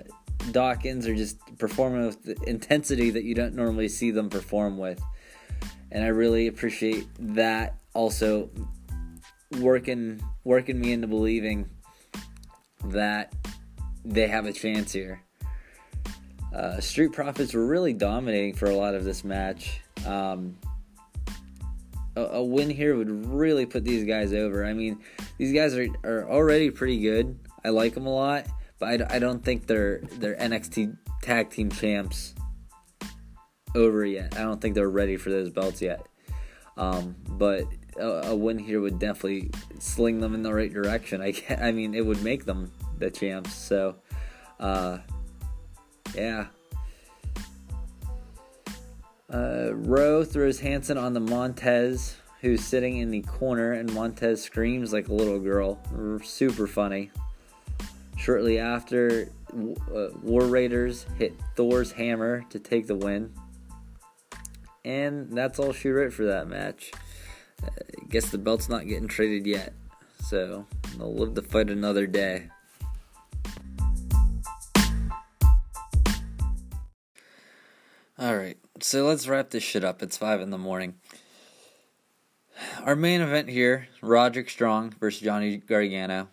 Dawkins 0.52 1.08
are 1.08 1.16
just 1.16 1.38
performing 1.60 2.08
with 2.08 2.44
intensity 2.48 3.12
that 3.12 3.24
you 3.24 3.36
don't 3.36 3.54
normally 3.54 3.88
see 3.88 4.10
them 4.10 4.32
perform 4.32 4.80
with, 4.80 5.00
and 5.92 6.04
I 6.04 6.08
really 6.08 6.48
appreciate 6.48 7.08
that. 7.20 7.78
Also, 7.93 8.49
working 9.60 10.21
working 10.43 10.79
me 10.79 10.91
into 10.91 11.08
believing 11.08 11.69
that 12.86 13.34
they 14.03 14.27
have 14.27 14.45
a 14.45 14.53
chance 14.53 14.91
here. 14.91 15.21
Uh, 16.53 16.79
Street 16.79 17.13
Profits 17.13 17.53
were 17.53 17.65
really 17.65 17.93
dominating 17.93 18.53
for 18.53 18.69
a 18.69 18.75
lot 18.75 18.93
of 18.93 19.03
this 19.03 19.23
match. 19.23 19.82
Um, 20.06 20.58
a, 22.15 22.21
a, 22.21 22.43
win 22.43 22.69
here 22.69 22.95
would 22.95 23.25
really 23.25 23.65
put 23.65 23.84
these 23.84 24.03
guys 24.06 24.34
over. 24.34 24.65
I 24.65 24.73
mean, 24.73 24.99
these 25.38 25.53
guys 25.53 25.75
are, 25.75 25.88
are 26.03 26.29
already 26.29 26.69
pretty 26.69 26.99
good. 26.99 27.39
I 27.65 27.69
like 27.69 27.95
them 27.95 28.06
a 28.06 28.13
lot, 28.13 28.45
but 28.77 29.01
I, 29.01 29.15
I 29.15 29.19
don't 29.19 29.43
think 29.43 29.65
they're 29.65 30.01
they're 30.19 30.36
NXT 30.36 30.95
Tag 31.21 31.49
Team 31.49 31.71
Champs 31.71 32.36
over 33.73 34.06
yet. 34.06 34.38
I 34.38 34.41
don't 34.41 34.62
think 34.62 34.75
they're 34.75 34.89
ready 34.89 35.17
for 35.17 35.32
those 35.32 35.49
belts 35.49 35.82
yet. 35.82 36.06
Um, 36.77 37.15
but 37.27 37.65
a, 37.97 38.29
a, 38.29 38.36
win 38.36 38.58
here 38.58 38.82
would 38.82 38.99
definitely 38.99 39.51
sling 39.79 40.19
them 40.19 40.34
in 40.34 40.43
the 40.43 40.53
right 40.53 40.71
direction. 40.71 41.21
I, 41.21 41.34
I 41.60 41.71
mean, 41.71 41.93
it 41.93 42.06
would 42.06 42.23
make 42.23 42.45
them 42.45 42.71
the 42.97 43.10
champs. 43.10 43.53
So, 43.53 43.95
uh, 44.60 44.99
yeah. 46.15 46.47
Uh, 49.32 49.71
Rowe 49.73 50.23
throws 50.23 50.60
Hanson 50.60 50.97
on 50.97 51.13
the 51.13 51.19
Montez, 51.19 52.17
who's 52.41 52.63
sitting 52.63 52.97
in 52.97 53.10
the 53.10 53.21
corner, 53.21 53.73
and 53.73 53.91
Montez 53.93 54.43
screams 54.43 54.93
like 54.93 55.08
a 55.08 55.13
little 55.13 55.39
girl. 55.39 55.79
Super 56.23 56.67
funny. 56.67 57.12
Shortly 58.17 58.60
after, 58.60 59.29
uh, 59.51 60.08
War 60.21 60.45
Raiders 60.45 61.06
hit 61.17 61.34
Thor's 61.56 61.91
hammer 61.91 62.45
to 62.49 62.60
take 62.60 62.88
the 62.88 62.95
win. 62.95 63.34
And 64.86 65.32
that's 65.32 65.60
all 65.60 65.71
she 65.73 65.89
wrote 65.89 66.13
for 66.13 66.25
that 66.25 66.47
match. 66.47 66.91
I 67.63 68.06
guess 68.10 68.30
the 68.30 68.38
belt's 68.38 68.69
not 68.69 68.88
getting 68.88 69.08
traded 69.08 69.46
yet. 69.46 69.73
So, 70.23 70.65
they'll 70.98 71.13
live 71.13 71.33
to 71.35 71.42
fight 71.42 71.69
another 71.69 72.08
day. 72.08 72.50
All 78.19 78.38
right, 78.38 78.58
so 78.79 79.06
let's 79.06 79.27
wrap 79.27 79.50
this 79.50 79.63
shit 79.63 79.83
up. 79.83 80.02
It's 80.04 80.17
five 80.17 80.40
in 80.40 80.50
the 80.50 80.58
morning. 80.58 80.96
Our 82.83 82.96
main 82.96 83.21
event 83.21 83.50
here: 83.50 83.88
Roderick 84.02 84.50
Strong 84.50 84.92
versus 85.00 85.21
Johnny 85.21 85.58
Gargano. 85.58 86.29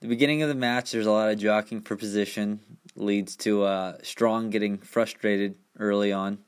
The 0.00 0.08
beginning 0.08 0.42
of 0.42 0.48
the 0.48 0.54
match, 0.54 0.92
there's 0.92 1.06
a 1.06 1.10
lot 1.10 1.30
of 1.30 1.38
jockeying 1.38 1.82
for 1.82 1.96
position, 1.96 2.60
leads 2.94 3.34
to 3.38 3.64
uh, 3.64 3.96
Strong 4.02 4.50
getting 4.50 4.78
frustrated 4.78 5.56
early 5.78 6.12
on. 6.12 6.38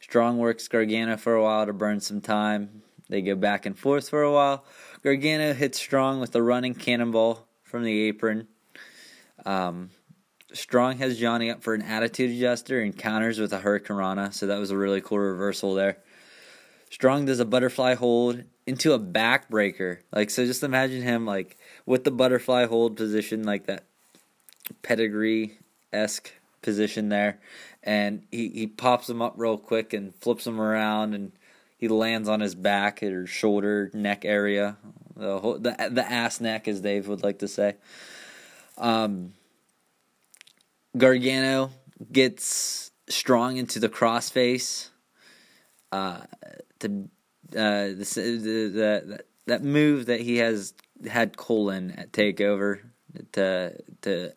Strong 0.00 0.38
works 0.38 0.66
Gargano 0.66 1.16
for 1.16 1.34
a 1.34 1.42
while 1.42 1.64
to 1.64 1.72
burn 1.72 2.00
some 2.00 2.20
time. 2.20 2.82
They 3.08 3.22
go 3.22 3.34
back 3.34 3.66
and 3.66 3.78
forth 3.78 4.08
for 4.08 4.22
a 4.22 4.32
while. 4.32 4.64
Gargano 5.02 5.52
hits 5.52 5.78
Strong 5.78 6.20
with 6.20 6.34
a 6.34 6.42
running 6.42 6.74
cannonball 6.74 7.46
from 7.62 7.84
the 7.84 8.02
apron. 8.02 8.48
Um, 9.44 9.90
Strong 10.52 10.98
has 10.98 11.18
Johnny 11.18 11.50
up 11.50 11.62
for 11.62 11.74
an 11.74 11.82
attitude 11.82 12.30
adjuster 12.30 12.80
and 12.80 12.96
counters 12.96 13.38
with 13.38 13.52
a 13.52 13.60
hurricanrana, 13.60 14.32
so 14.32 14.46
that 14.46 14.58
was 14.58 14.70
a 14.70 14.76
really 14.76 15.00
cool 15.00 15.18
reversal 15.18 15.74
there. 15.74 15.98
Strong 16.90 17.26
does 17.26 17.40
a 17.40 17.44
butterfly 17.44 17.94
hold 17.94 18.42
into 18.66 18.92
a 18.92 18.98
backbreaker. 18.98 19.98
Like 20.12 20.30
so 20.30 20.46
just 20.46 20.62
imagine 20.62 21.02
him 21.02 21.26
like 21.26 21.56
with 21.84 22.04
the 22.04 22.10
butterfly 22.10 22.66
hold 22.66 22.96
position 22.96 23.42
like 23.44 23.66
that 23.66 23.84
pedigree 24.82 25.58
esque 25.92 26.32
position 26.62 27.08
there, 27.08 27.38
and 27.82 28.22
he, 28.30 28.48
he 28.48 28.66
pops 28.66 29.08
him 29.08 29.20
up 29.22 29.34
real 29.36 29.58
quick 29.58 29.92
and 29.92 30.14
flips 30.16 30.46
him 30.46 30.60
around, 30.60 31.14
and 31.14 31.32
he 31.76 31.88
lands 31.88 32.28
on 32.28 32.40
his 32.40 32.54
back 32.54 33.02
or 33.02 33.26
shoulder, 33.26 33.90
neck 33.92 34.24
area, 34.24 34.76
the 35.16 35.38
whole, 35.38 35.58
the 35.58 35.74
the 35.90 36.04
ass 36.10 36.40
neck, 36.40 36.68
as 36.68 36.80
Dave 36.80 37.08
would 37.08 37.22
like 37.22 37.40
to 37.40 37.48
say. 37.48 37.76
Um, 38.78 39.32
Gargano 40.96 41.70
gets 42.10 42.90
strong 43.08 43.56
into 43.56 43.78
the 43.78 43.88
crossface. 43.88 44.88
Uh, 45.92 46.20
uh, 46.26 46.26
the, 46.80 47.08
the, 47.52 48.70
the, 48.74 49.20
that 49.46 49.62
move 49.62 50.06
that 50.06 50.20
he 50.20 50.38
has 50.38 50.74
had 51.08 51.36
Cole 51.36 51.70
in 51.70 51.92
at 51.92 52.12
Takeover 52.12 52.80
to 53.32 53.76
to 54.02 54.32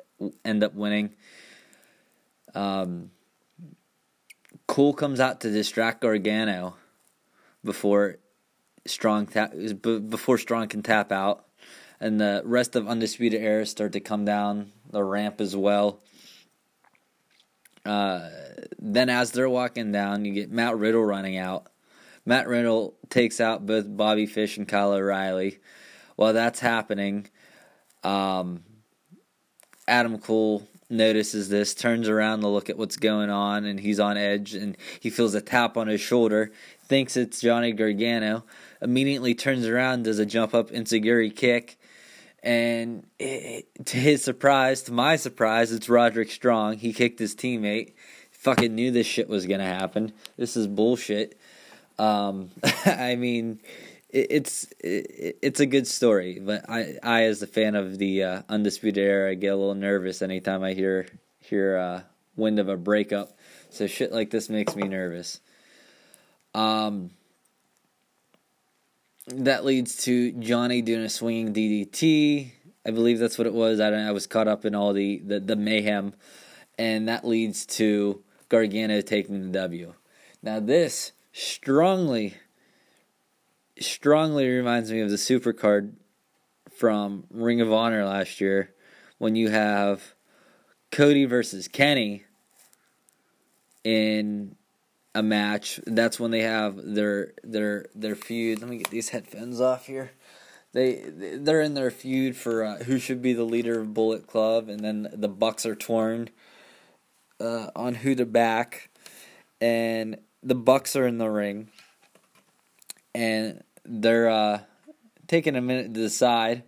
end 0.45 0.63
up 0.63 0.73
winning. 0.73 1.15
Um, 2.53 3.11
comes 4.67 5.19
out 5.19 5.41
to 5.41 5.51
distract 5.51 6.01
Gargano 6.01 6.75
before 7.63 8.17
Strong 8.85 9.27
tap 9.27 9.53
before 9.81 10.37
Strong 10.37 10.69
can 10.69 10.81
tap 10.81 11.11
out, 11.11 11.45
and 11.99 12.19
the 12.19 12.41
rest 12.45 12.75
of 12.75 12.87
Undisputed 12.87 13.41
Era 13.41 13.65
start 13.65 13.91
to 13.93 13.99
come 13.99 14.25
down 14.25 14.71
the 14.89 15.03
ramp 15.03 15.41
as 15.41 15.55
well. 15.55 16.01
Uh, 17.85 18.29
then 18.79 19.09
as 19.09 19.31
they're 19.31 19.49
walking 19.49 19.91
down, 19.91 20.25
you 20.25 20.33
get 20.33 20.51
Matt 20.51 20.77
Riddle 20.77 21.03
running 21.03 21.37
out. 21.37 21.67
Matt 22.25 22.47
Riddle 22.47 22.95
takes 23.09 23.39
out 23.39 23.65
both 23.65 23.85
Bobby 23.87 24.25
Fish 24.25 24.57
and 24.57 24.67
Kyle 24.67 24.93
O'Reilly. 24.93 25.59
While 26.15 26.33
that's 26.33 26.59
happening, 26.59 27.27
um, 28.03 28.63
Adam 29.87 30.19
Cole 30.19 30.67
notices 30.89 31.49
this, 31.49 31.73
turns 31.73 32.09
around 32.09 32.41
to 32.41 32.47
look 32.47 32.69
at 32.69 32.77
what's 32.77 32.97
going 32.97 33.29
on, 33.29 33.65
and 33.65 33.79
he's 33.79 33.99
on 33.99 34.17
edge, 34.17 34.53
and 34.53 34.77
he 34.99 35.09
feels 35.09 35.35
a 35.35 35.41
tap 35.41 35.77
on 35.77 35.87
his 35.87 36.01
shoulder, 36.01 36.51
thinks 36.89 37.15
it's 37.15 37.39
Johnny 37.39 37.71
Gargano, 37.71 38.43
immediately 38.81 39.35
turns 39.35 39.65
around, 39.65 40.03
does 40.03 40.19
a 40.19 40.25
jump 40.25 40.53
up 40.53 40.71
enzuigiri 40.71 41.33
kick, 41.33 41.79
and 42.41 43.05
it, 43.19 43.67
to 43.85 43.97
his 43.97 44.23
surprise, 44.23 44.81
to 44.83 44.91
my 44.91 45.15
surprise, 45.15 45.71
it's 45.71 45.87
Roderick 45.87 46.31
Strong. 46.31 46.79
He 46.79 46.91
kicked 46.91 47.19
his 47.19 47.35
teammate. 47.35 47.93
Fucking 48.31 48.73
knew 48.73 48.91
this 48.91 49.07
shit 49.07 49.29
was 49.29 49.45
gonna 49.45 49.65
happen. 49.65 50.13
This 50.37 50.57
is 50.57 50.67
bullshit. 50.67 51.37
Um, 51.97 52.49
I 52.85 53.15
mean, 53.15 53.59
it, 54.09 54.27
it's 54.29 54.63
it, 54.79 55.37
it's 55.41 55.59
a 55.59 55.65
good 55.65 55.85
story, 55.85 56.39
but 56.39 56.69
I, 56.69 56.95
I 57.03 57.23
as 57.23 57.41
a 57.41 57.47
fan 57.47 57.75
of 57.75 57.97
the 57.97 58.23
uh, 58.23 58.41
undisputed 58.49 59.03
era, 59.03 59.35
get 59.35 59.49
a 59.49 59.55
little 59.55 59.75
nervous 59.75 60.21
anytime 60.21 60.63
I 60.63 60.73
hear 60.73 61.07
hear 61.39 61.77
uh, 61.77 62.01
wind 62.35 62.59
of 62.59 62.69
a 62.69 62.77
breakup. 62.77 63.37
So 63.69 63.85
shit 63.85 64.11
like 64.11 64.31
this 64.31 64.49
makes 64.49 64.75
me 64.75 64.87
nervous. 64.87 65.41
Um, 66.53 67.11
that 69.27 69.65
leads 69.65 69.95
to 70.05 70.31
Johnny 70.33 70.81
doing 70.81 71.01
a 71.01 71.09
swinging 71.09 71.53
DDT. 71.53 72.51
I 72.85 72.91
believe 72.91 73.19
that's 73.19 73.37
what 73.37 73.47
it 73.47 73.53
was. 73.53 73.79
I. 73.79 73.89
I 73.89 74.11
was 74.11 74.25
caught 74.25 74.47
up 74.47 74.65
in 74.65 74.73
all 74.73 74.93
the, 74.93 75.19
the, 75.19 75.39
the 75.39 75.55
mayhem, 75.55 76.13
and 76.77 77.07
that 77.07 77.25
leads 77.25 77.65
to 77.67 78.23
Gargano 78.47 79.01
taking 79.01 79.41
the 79.41 79.59
W. 79.59 79.93
Now 80.41 80.59
this 80.59 81.11
strongly, 81.31 82.35
strongly 83.79 84.47
reminds 84.47 84.91
me 84.91 85.01
of 85.01 85.09
the 85.09 85.17
supercard 85.17 85.93
from 86.75 87.25
Ring 87.29 87.61
of 87.61 87.71
Honor 87.71 88.05
last 88.05 88.39
year, 88.41 88.73
when 89.17 89.35
you 89.35 89.49
have 89.49 90.13
Cody 90.91 91.25
versus 91.25 91.67
Kenny 91.67 92.23
in 93.83 94.55
a 95.15 95.23
match. 95.23 95.79
That's 95.85 96.19
when 96.19 96.31
they 96.31 96.41
have 96.41 96.77
their 96.77 97.33
their 97.43 97.87
their 97.95 98.15
feud. 98.15 98.59
Let 98.59 98.69
me 98.69 98.77
get 98.77 98.89
these 98.89 99.09
headphones 99.09 99.59
off 99.59 99.87
here. 99.87 100.11
They 100.73 101.03
they're 101.37 101.61
in 101.61 101.73
their 101.73 101.91
feud 101.91 102.35
for 102.35 102.63
uh, 102.63 102.77
who 102.83 102.99
should 102.99 103.21
be 103.21 103.33
the 103.33 103.43
leader 103.43 103.79
of 103.79 103.93
Bullet 103.93 104.27
Club, 104.27 104.69
and 104.69 104.81
then 104.81 105.09
the 105.11 105.27
Bucks 105.27 105.65
are 105.65 105.75
torn 105.75 106.29
uh, 107.39 107.71
on 107.75 107.95
who 107.95 108.13
to 108.15 108.25
back, 108.25 108.89
and 109.59 110.17
the 110.43 110.55
Bucks 110.55 110.95
are 110.95 111.07
in 111.07 111.17
the 111.17 111.29
ring, 111.29 111.69
and 113.15 113.63
they're 113.83 114.29
uh, 114.29 114.59
taking 115.27 115.55
a 115.55 115.61
minute 115.61 115.93
to 115.95 116.01
decide, 116.01 116.63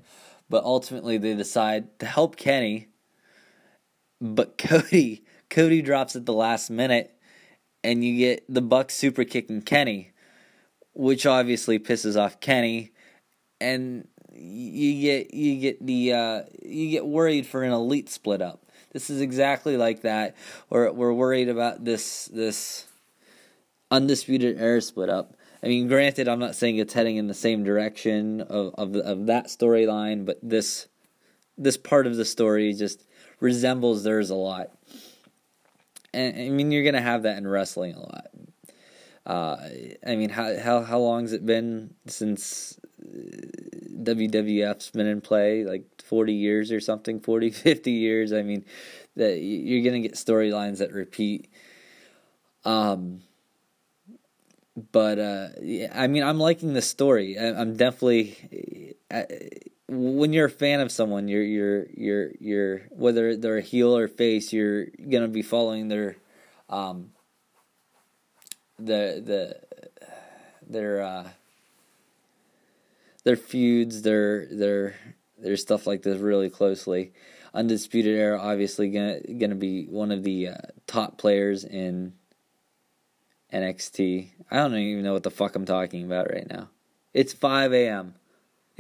but 0.50 0.64
ultimately 0.64 1.20
they 1.20 1.36
decide 1.36 2.00
to 2.00 2.08
help 2.08 2.38
Kenny. 2.38 2.88
But 4.20 4.58
Cody 4.58 5.24
Cody 5.52 5.84
drops 5.84 6.16
at 6.16 6.26
the 6.26 6.34
last 6.34 6.72
minute 6.72 7.16
and 7.84 8.04
you 8.04 8.18
get 8.18 8.44
the 8.48 8.62
Bucks 8.62 8.96
super 8.96 9.24
kicking 9.24 9.62
Kenny, 9.62 10.12
which 10.94 11.26
obviously 11.26 11.80
pisses 11.80 12.20
off 12.20 12.40
Kenny, 12.40 12.92
and 13.60 14.08
you 14.34 15.02
get 15.02 15.34
you 15.34 15.60
get 15.60 15.86
the 15.86 16.14
uh, 16.14 16.42
you 16.64 16.90
get 16.90 17.06
worried 17.06 17.46
for 17.46 17.64
an 17.64 17.72
elite 17.72 18.10
split 18.10 18.42
up. 18.42 18.66
This 18.92 19.10
is 19.10 19.22
exactly 19.22 19.78
like 19.78 20.02
that. 20.02 20.36
Or 20.70 20.92
we're 20.92 21.14
worried 21.14 21.50
about 21.50 21.86
this 21.86 22.26
this 22.34 22.88
undisputed 23.90 24.60
era 24.60 24.82
split 24.82 25.10
up. 25.10 25.36
I 25.64 25.68
mean, 25.68 25.88
granted, 25.88 26.28
I'm 26.28 26.40
not 26.40 26.56
saying 26.56 26.78
it's 26.78 26.94
heading 26.94 27.18
in 27.18 27.28
the 27.28 27.34
same 27.34 27.64
direction 27.64 28.42
of 28.42 28.74
of, 28.76 28.96
of 28.96 29.26
that 29.28 29.48
storyline, 29.48 30.26
but 30.26 30.40
this 30.42 30.88
this 31.58 31.78
part 31.78 32.08
of 32.08 32.16
the 32.16 32.26
story 32.26 32.74
just 32.74 33.06
resembles 33.40 34.04
theirs 34.04 34.30
a 34.30 34.36
lot 34.36 34.72
and 36.14 36.38
I 36.38 36.50
mean 36.50 36.72
you're 36.72 36.84
gonna 36.84 37.02
have 37.02 37.24
that 37.24 37.38
in 37.38 37.48
wrestling 37.48 37.96
a 37.96 38.00
lot. 38.00 38.28
Uh, 39.26 39.58
I 40.06 40.16
mean, 40.16 40.30
how 40.30 40.58
how 40.58 40.82
how 40.82 41.00
long's 41.00 41.32
it 41.32 41.46
been 41.46 41.94
since 42.08 42.80
uh, 43.02 43.38
WWF's 44.04 44.90
been 44.92 45.08
in 45.08 45.22
play? 45.22 45.64
Like 45.64 45.84
forty 46.04 46.34
years 46.34 46.72
or 46.72 46.80
something, 46.80 47.20
40, 47.22 47.52
50 47.52 47.92
years. 47.92 48.34
I 48.34 48.42
mean, 48.42 48.66
that 49.16 49.40
you're 49.40 49.84
gonna 49.84 50.02
get 50.02 50.14
storylines 50.14 50.80
that 50.80 50.92
repeat. 50.92 51.50
Um, 52.66 53.22
but 54.92 55.20
uh, 55.20 55.50
yeah, 55.62 55.92
I 55.94 56.08
mean, 56.08 56.24
I'm 56.24 56.40
liking 56.40 56.74
the 56.74 56.82
story. 56.82 57.38
I, 57.38 57.62
am 57.62 57.76
definitely. 57.76 58.96
I, 59.12 59.26
when 59.94 60.32
you're 60.32 60.46
a 60.46 60.50
fan 60.50 60.80
of 60.80 60.90
someone, 60.90 61.28
you're 61.28 61.44
you're 61.44 61.86
you're 61.94 62.32
you're 62.40 62.78
whether 62.92 63.36
they're 63.36 63.58
a 63.58 63.62
heel 63.62 63.96
or 63.96 64.08
face, 64.08 64.54
you're 64.54 64.86
gonna 65.10 65.28
be 65.28 65.42
following 65.42 65.90
their 65.90 66.16
um 66.70 67.12
the 68.80 69.22
the 69.24 69.60
their 70.66 71.02
uh 71.02 71.30
their 73.26 73.36
feuds, 73.36 74.02
their 74.04 74.46
their 74.46 74.96
their 75.38 75.58
stuff 75.58 75.86
like 75.86 76.04
this 76.04 76.20
really 76.20 76.50
closely. 76.50 77.12
Undisputed 77.54 78.18
Era 78.18 78.40
obviously 78.40 78.90
gonna 78.90 79.20
gonna 79.38 79.56
be 79.56 79.88
one 79.88 80.12
of 80.14 80.24
the 80.24 80.48
uh, 80.48 80.58
top 80.88 81.18
players 81.18 81.66
in 81.66 82.14
NXT. 83.52 84.30
I 84.50 84.56
don't 84.56 84.76
even 84.76 85.04
know 85.04 85.12
what 85.12 85.24
the 85.24 85.32
fuck 85.32 85.54
I'm 85.54 85.66
talking 85.66 86.06
about 86.06 86.32
right 86.32 86.50
now. 86.50 86.70
It's 87.14 87.34
5 87.34 87.74
a.m. 87.74 88.16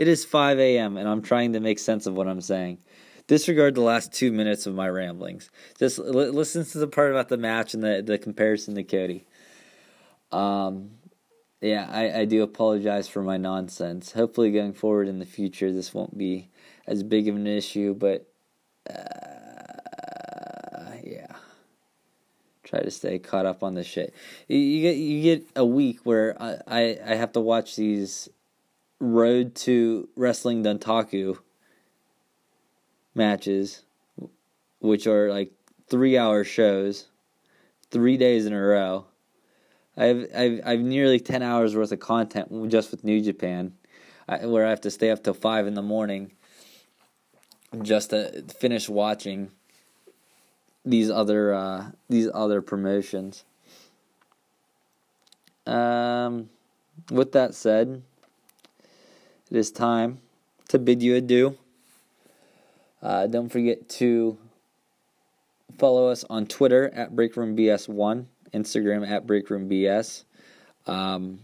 It 0.01 0.07
is 0.07 0.25
5 0.25 0.59
a.m., 0.59 0.97
and 0.97 1.07
I'm 1.07 1.21
trying 1.21 1.53
to 1.53 1.59
make 1.59 1.77
sense 1.77 2.07
of 2.07 2.15
what 2.15 2.27
I'm 2.27 2.41
saying. 2.41 2.79
Disregard 3.27 3.75
the 3.75 3.81
last 3.81 4.11
two 4.11 4.31
minutes 4.31 4.65
of 4.65 4.73
my 4.73 4.89
ramblings. 4.89 5.51
Just 5.77 5.99
l- 5.99 6.05
listen 6.05 6.65
to 6.65 6.79
the 6.79 6.87
part 6.87 7.11
about 7.11 7.29
the 7.29 7.37
match 7.37 7.75
and 7.75 7.83
the, 7.83 8.01
the 8.03 8.17
comparison 8.17 8.73
to 8.73 8.83
Cody. 8.83 9.27
Um, 10.31 10.89
yeah, 11.61 11.87
I, 11.87 12.21
I 12.21 12.25
do 12.25 12.41
apologize 12.41 13.07
for 13.07 13.21
my 13.21 13.37
nonsense. 13.37 14.13
Hopefully, 14.13 14.51
going 14.51 14.73
forward 14.73 15.07
in 15.07 15.19
the 15.19 15.25
future, 15.27 15.71
this 15.71 15.93
won't 15.93 16.17
be 16.17 16.49
as 16.87 17.03
big 17.03 17.27
of 17.27 17.35
an 17.35 17.45
issue, 17.45 17.93
but 17.93 18.27
uh, 18.89 18.95
yeah. 21.03 21.27
Try 22.63 22.79
to 22.79 22.89
stay 22.89 23.19
caught 23.19 23.45
up 23.45 23.61
on 23.61 23.75
the 23.75 23.83
shit. 23.83 24.15
You, 24.47 24.57
you 24.57 24.81
get 24.81 24.95
you 24.97 25.21
get 25.21 25.47
a 25.55 25.63
week 25.63 25.99
where 26.05 26.41
I, 26.41 26.57
I, 26.65 26.97
I 27.05 27.13
have 27.13 27.33
to 27.33 27.39
watch 27.39 27.75
these 27.75 28.27
Road 29.01 29.55
to 29.55 30.07
Wrestling 30.15 30.63
Dontaku 30.63 31.39
matches, 33.15 33.81
which 34.79 35.07
are 35.07 35.31
like 35.31 35.51
three 35.87 36.19
hour 36.19 36.43
shows, 36.43 37.07
three 37.89 38.15
days 38.15 38.45
in 38.45 38.53
a 38.53 38.61
row. 38.61 39.05
I've 39.97 40.27
I've 40.37 40.61
I've 40.63 40.79
nearly 40.81 41.19
ten 41.19 41.41
hours 41.41 41.75
worth 41.75 41.91
of 41.91 41.99
content 41.99 42.69
just 42.69 42.91
with 42.91 43.03
New 43.03 43.21
Japan, 43.21 43.73
where 44.43 44.67
I 44.67 44.69
have 44.69 44.81
to 44.81 44.91
stay 44.91 45.09
up 45.09 45.23
till 45.23 45.33
five 45.33 45.65
in 45.65 45.73
the 45.73 45.81
morning 45.81 46.33
just 47.81 48.11
to 48.11 48.43
finish 48.43 48.87
watching 48.87 49.49
these 50.85 51.09
other 51.09 51.55
uh, 51.55 51.91
these 52.07 52.29
other 52.31 52.61
promotions. 52.61 53.45
Um, 55.65 56.49
with 57.09 57.31
that 57.31 57.55
said, 57.55 58.03
it 59.51 59.57
is 59.57 59.69
time 59.69 60.19
to 60.69 60.79
bid 60.79 61.03
you 61.03 61.15
adieu. 61.15 61.57
Uh, 63.01 63.27
don't 63.27 63.49
forget 63.49 63.89
to 63.89 64.37
follow 65.77 66.07
us 66.07 66.23
on 66.29 66.45
Twitter 66.45 66.89
at 66.93 67.13
BreakroomBS1, 67.13 68.25
Instagram 68.53 69.07
at 69.07 69.27
BreakroomBS. 69.27 70.23
Um, 70.87 71.39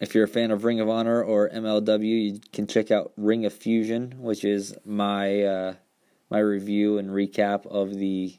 if 0.00 0.14
you're 0.14 0.24
a 0.24 0.28
fan 0.28 0.50
of 0.50 0.64
Ring 0.64 0.80
of 0.80 0.90
Honor 0.90 1.22
or 1.22 1.48
MLW, 1.48 2.34
you 2.34 2.40
can 2.52 2.66
check 2.66 2.90
out 2.90 3.12
Ring 3.16 3.46
of 3.46 3.52
Fusion, 3.54 4.16
which 4.18 4.44
is 4.44 4.74
my 4.84 5.42
uh, 5.42 5.74
my 6.28 6.38
review 6.38 6.98
and 6.98 7.10
recap 7.10 7.66
of 7.66 7.94
the 7.94 8.36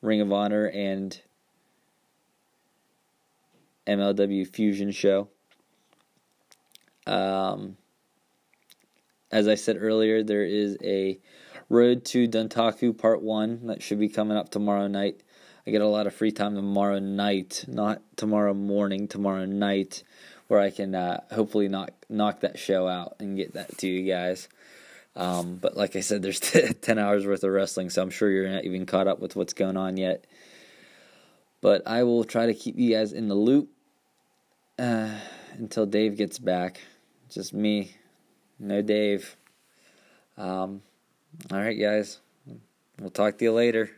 Ring 0.00 0.20
of 0.20 0.32
Honor 0.32 0.66
and 0.66 1.20
MLW 3.86 4.48
Fusion 4.48 4.90
show. 4.90 5.28
Um, 7.06 7.76
as 9.32 9.48
I 9.48 9.54
said 9.54 9.78
earlier, 9.80 10.22
there 10.22 10.44
is 10.44 10.76
a 10.84 11.18
Road 11.68 12.04
to 12.06 12.28
Dontaku 12.28 12.96
Part 12.96 13.22
1 13.22 13.66
that 13.68 13.82
should 13.82 13.98
be 13.98 14.10
coming 14.10 14.36
up 14.36 14.50
tomorrow 14.50 14.88
night. 14.88 15.22
I 15.66 15.70
get 15.70 15.80
a 15.80 15.86
lot 15.86 16.06
of 16.06 16.14
free 16.14 16.32
time 16.32 16.54
tomorrow 16.54 16.98
night, 16.98 17.64
not 17.66 18.02
tomorrow 18.16 18.52
morning, 18.52 19.08
tomorrow 19.08 19.46
night, 19.46 20.02
where 20.48 20.60
I 20.60 20.70
can 20.70 20.94
uh, 20.94 21.22
hopefully 21.32 21.68
knock 21.68 21.92
knock 22.10 22.40
that 22.40 22.58
show 22.58 22.86
out 22.86 23.16
and 23.20 23.36
get 23.36 23.54
that 23.54 23.78
to 23.78 23.88
you 23.88 24.06
guys. 24.10 24.48
Um, 25.16 25.56
but 25.56 25.76
like 25.76 25.96
I 25.96 26.00
said, 26.00 26.20
there's 26.20 26.40
10 26.80 26.98
hours 26.98 27.26
worth 27.26 27.44
of 27.44 27.50
wrestling, 27.50 27.90
so 27.90 28.02
I'm 28.02 28.10
sure 28.10 28.30
you're 28.30 28.48
not 28.48 28.64
even 28.64 28.84
caught 28.84 29.06
up 29.06 29.20
with 29.20 29.34
what's 29.34 29.54
going 29.54 29.76
on 29.76 29.96
yet. 29.96 30.26
But 31.60 31.86
I 31.86 32.02
will 32.02 32.24
try 32.24 32.46
to 32.46 32.54
keep 32.54 32.78
you 32.78 32.94
guys 32.94 33.12
in 33.12 33.28
the 33.28 33.34
loop 33.34 33.70
uh, 34.78 35.10
until 35.52 35.86
Dave 35.86 36.16
gets 36.16 36.38
back. 36.38 36.80
Just 37.30 37.54
me, 37.54 37.94
no 38.62 38.80
Dave. 38.80 39.36
Um, 40.38 40.82
all 41.50 41.58
right, 41.58 41.78
guys. 41.78 42.20
We'll 42.98 43.10
talk 43.10 43.38
to 43.38 43.44
you 43.44 43.52
later. 43.52 43.90